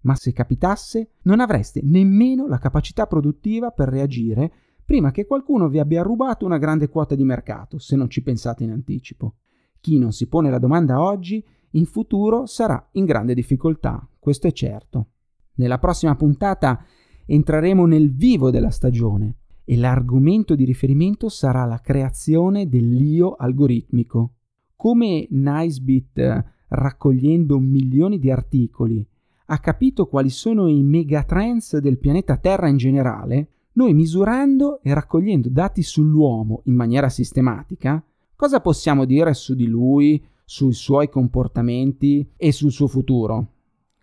ma 0.00 0.14
se 0.14 0.32
capitasse 0.32 1.10
non 1.22 1.40
avreste 1.40 1.80
nemmeno 1.84 2.46
la 2.46 2.58
capacità 2.58 3.06
produttiva 3.06 3.70
per 3.70 3.88
reagire 3.88 4.52
prima 4.88 5.10
che 5.10 5.26
qualcuno 5.26 5.68
vi 5.68 5.80
abbia 5.80 6.00
rubato 6.00 6.46
una 6.46 6.56
grande 6.56 6.88
quota 6.88 7.14
di 7.14 7.22
mercato, 7.22 7.78
se 7.78 7.94
non 7.94 8.08
ci 8.08 8.22
pensate 8.22 8.64
in 8.64 8.70
anticipo. 8.70 9.34
Chi 9.80 9.98
non 9.98 10.12
si 10.12 10.28
pone 10.28 10.48
la 10.48 10.58
domanda 10.58 11.02
oggi, 11.02 11.44
in 11.72 11.84
futuro 11.84 12.46
sarà 12.46 12.88
in 12.92 13.04
grande 13.04 13.34
difficoltà, 13.34 14.08
questo 14.18 14.46
è 14.46 14.52
certo. 14.52 15.08
Nella 15.56 15.76
prossima 15.76 16.16
puntata 16.16 16.82
entreremo 17.26 17.84
nel 17.84 18.14
vivo 18.14 18.50
della 18.50 18.70
stagione 18.70 19.34
e 19.62 19.76
l'argomento 19.76 20.54
di 20.54 20.64
riferimento 20.64 21.28
sarà 21.28 21.66
la 21.66 21.82
creazione 21.82 22.66
dell'io 22.66 23.34
algoritmico. 23.34 24.36
Come 24.74 25.26
Nicebit, 25.28 26.44
raccogliendo 26.68 27.58
milioni 27.58 28.18
di 28.18 28.30
articoli, 28.30 29.06
ha 29.48 29.58
capito 29.58 30.06
quali 30.06 30.30
sono 30.30 30.66
i 30.66 30.82
megatrends 30.82 31.76
del 31.76 31.98
pianeta 31.98 32.38
Terra 32.38 32.68
in 32.68 32.78
generale, 32.78 33.50
noi 33.78 33.94
misurando 33.94 34.80
e 34.82 34.92
raccogliendo 34.92 35.48
dati 35.48 35.82
sull'uomo 35.82 36.62
in 36.64 36.74
maniera 36.74 37.08
sistematica, 37.08 38.04
cosa 38.34 38.60
possiamo 38.60 39.04
dire 39.04 39.32
su 39.34 39.54
di 39.54 39.68
lui, 39.68 40.20
sui 40.44 40.72
suoi 40.72 41.08
comportamenti 41.08 42.28
e 42.36 42.50
sul 42.50 42.72
suo 42.72 42.88
futuro? 42.88 43.52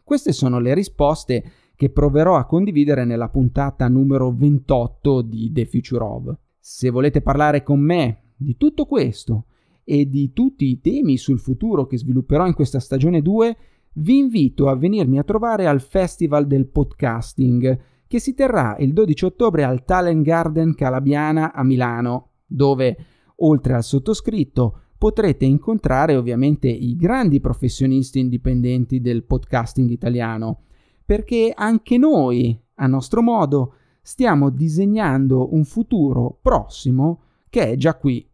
Queste 0.01 0.31
sono 0.31 0.59
le 0.59 0.73
risposte 0.73 1.51
che 1.75 1.89
proverò 1.89 2.37
a 2.37 2.45
condividere 2.45 3.03
nella 3.03 3.27
puntata 3.27 3.89
numero 3.89 4.31
28 4.31 5.21
di 5.23 5.51
The 5.51 5.65
Future 5.65 6.03
of. 6.05 6.37
Se 6.57 6.89
volete 6.89 7.21
parlare 7.21 7.61
con 7.61 7.81
me 7.81 8.31
di 8.37 8.55
tutto 8.55 8.85
questo 8.85 9.47
e 9.83 10.07
di 10.07 10.31
tutti 10.31 10.67
i 10.67 10.79
temi 10.79 11.17
sul 11.17 11.39
futuro 11.39 11.85
che 11.85 11.97
svilupperò 11.97 12.47
in 12.47 12.53
questa 12.53 12.79
stagione 12.79 13.21
2, 13.21 13.57
vi 13.95 14.19
invito 14.19 14.69
a 14.69 14.75
venirmi 14.77 15.19
a 15.19 15.23
trovare 15.23 15.67
al 15.67 15.81
Festival 15.81 16.47
del 16.47 16.65
Podcasting 16.67 17.93
che 18.07 18.19
si 18.19 18.33
terrà 18.33 18.75
il 18.79 18.93
12 18.93 19.25
ottobre 19.25 19.63
al 19.63 19.83
Talent 19.83 20.23
Garden 20.23 20.75
Calabiana 20.75 21.53
a 21.53 21.63
Milano, 21.63 22.29
dove, 22.45 22.97
oltre 23.37 23.73
al 23.73 23.83
sottoscritto, 23.83 24.79
potrete 24.97 25.45
incontrare 25.45 26.15
ovviamente 26.15 26.67
i 26.67 26.95
grandi 26.95 27.39
professionisti 27.39 28.19
indipendenti 28.19 29.01
del 29.01 29.23
podcasting 29.23 29.89
italiano, 29.89 30.61
perché 31.05 31.51
anche 31.55 31.97
noi, 31.97 32.59
a 32.75 32.87
nostro 32.87 33.21
modo, 33.21 33.73
stiamo 34.01 34.49
disegnando 34.49 35.53
un 35.53 35.63
futuro 35.63 36.37
prossimo 36.41 37.21
che 37.49 37.71
è 37.71 37.75
già 37.75 37.95
qui 37.95 38.27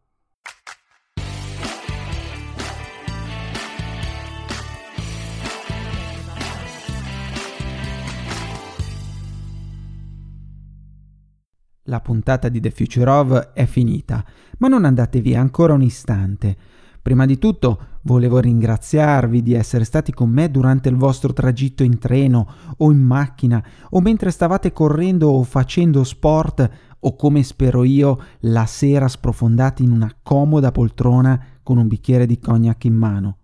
La 11.85 11.99
puntata 11.99 12.47
di 12.47 12.59
The 12.59 12.69
Future 12.69 13.09
of 13.09 13.53
è 13.53 13.65
finita, 13.65 14.23
ma 14.59 14.67
non 14.67 14.85
andate 14.85 15.19
via 15.19 15.39
ancora 15.39 15.73
un 15.73 15.81
istante. 15.81 16.55
Prima 17.01 17.25
di 17.25 17.39
tutto 17.39 17.79
volevo 18.03 18.37
ringraziarvi 18.37 19.41
di 19.41 19.53
essere 19.53 19.83
stati 19.83 20.13
con 20.13 20.29
me 20.29 20.51
durante 20.51 20.89
il 20.89 20.95
vostro 20.95 21.33
tragitto 21.33 21.81
in 21.81 21.97
treno 21.97 22.47
o 22.77 22.91
in 22.91 23.01
macchina 23.01 23.65
o 23.89 23.99
mentre 23.99 24.29
stavate 24.29 24.71
correndo 24.71 25.29
o 25.29 25.41
facendo 25.41 26.03
sport 26.03 26.69
o 26.99 27.15
come 27.15 27.41
spero 27.41 27.83
io 27.83 28.19
la 28.41 28.67
sera 28.67 29.07
sprofondati 29.07 29.81
in 29.81 29.89
una 29.89 30.15
comoda 30.21 30.71
poltrona 30.71 31.43
con 31.63 31.79
un 31.79 31.87
bicchiere 31.87 32.27
di 32.27 32.37
cognac 32.37 32.83
in 32.83 32.93
mano. 32.93 33.37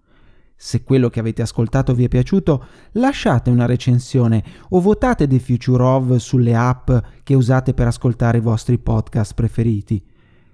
Se 0.60 0.82
quello 0.82 1.10
che 1.10 1.20
avete 1.20 1.44
ascoltato 1.44 1.94
vi 1.94 2.06
è 2.06 2.08
piaciuto, 2.08 2.66
lasciate 2.94 3.52
una 3.52 3.68
recensione 3.68 4.44
o 4.70 4.82
votate 4.82 5.28
The 5.28 5.38
Future 5.38 5.84
of 5.84 6.16
sulle 6.16 6.56
app 6.56 6.90
che 7.22 7.36
usate 7.36 7.76
per 7.76 7.86
ascoltare 7.86 8.40
i 8.40 8.42
vostri 8.42 8.80
podcast 8.80 9.36
preferiti. 9.36 10.04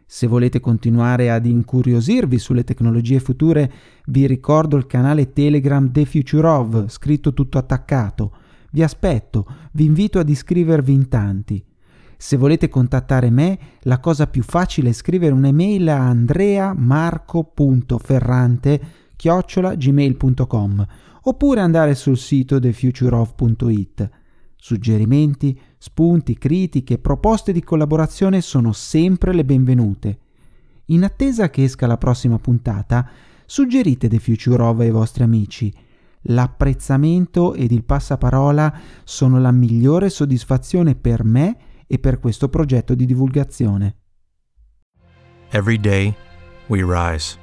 Se 0.05 0.27
volete 0.27 0.59
continuare 0.59 1.31
ad 1.31 1.45
incuriosirvi 1.45 2.37
sulle 2.37 2.65
tecnologie 2.65 3.21
future, 3.21 3.71
vi 4.07 4.27
ricordo 4.27 4.75
il 4.75 4.87
canale 4.87 5.31
Telegram 5.31 5.89
The 5.89 6.03
Future 6.03 6.47
of, 6.47 6.89
scritto 6.89 7.33
tutto 7.33 7.57
attaccato. 7.57 8.33
Vi 8.71 8.83
aspetto, 8.83 9.47
vi 9.71 9.85
invito 9.85 10.19
ad 10.19 10.27
iscrivervi 10.27 10.91
in 10.91 11.07
tanti. 11.07 11.63
Se 12.17 12.35
volete 12.35 12.67
contattare 12.67 13.29
me, 13.29 13.57
la 13.83 14.01
cosa 14.01 14.27
più 14.27 14.43
facile 14.43 14.89
è 14.89 14.93
scrivere 14.93 15.33
un'email 15.33 15.87
a 15.87 16.09
andreamarco.ferrante 16.09 19.02
chiocciolagmail.com 19.23 20.85
oppure 21.21 21.61
andare 21.61 21.95
sul 21.95 22.17
sito 22.17 22.59
thefutureof.it. 22.59 24.09
Suggerimenti, 24.57 25.57
spunti, 25.77 26.37
critiche, 26.37 26.97
proposte 26.97 27.53
di 27.53 27.63
collaborazione 27.63 28.41
sono 28.41 28.73
sempre 28.73 29.33
le 29.33 29.45
benvenute. 29.45 30.19
In 30.87 31.05
attesa 31.05 31.49
che 31.49 31.63
esca 31.63 31.87
la 31.87 31.97
prossima 31.97 32.37
puntata, 32.37 33.09
suggerite 33.45 34.09
The 34.09 34.19
Future 34.19 34.61
of 34.61 34.79
ai 34.79 34.91
vostri 34.91 35.23
amici. 35.23 35.73
L'apprezzamento 36.23 37.53
ed 37.53 37.71
il 37.71 37.85
passaparola 37.85 38.77
sono 39.05 39.39
la 39.39 39.51
migliore 39.51 40.09
soddisfazione 40.09 40.95
per 40.95 41.23
me 41.23 41.57
e 41.87 41.97
per 41.97 42.19
questo 42.19 42.49
progetto 42.49 42.93
di 42.93 43.05
divulgazione. 43.05 43.95
Every 45.51 45.79
day 45.79 46.13
we 46.67 46.83
rise. 46.83 47.42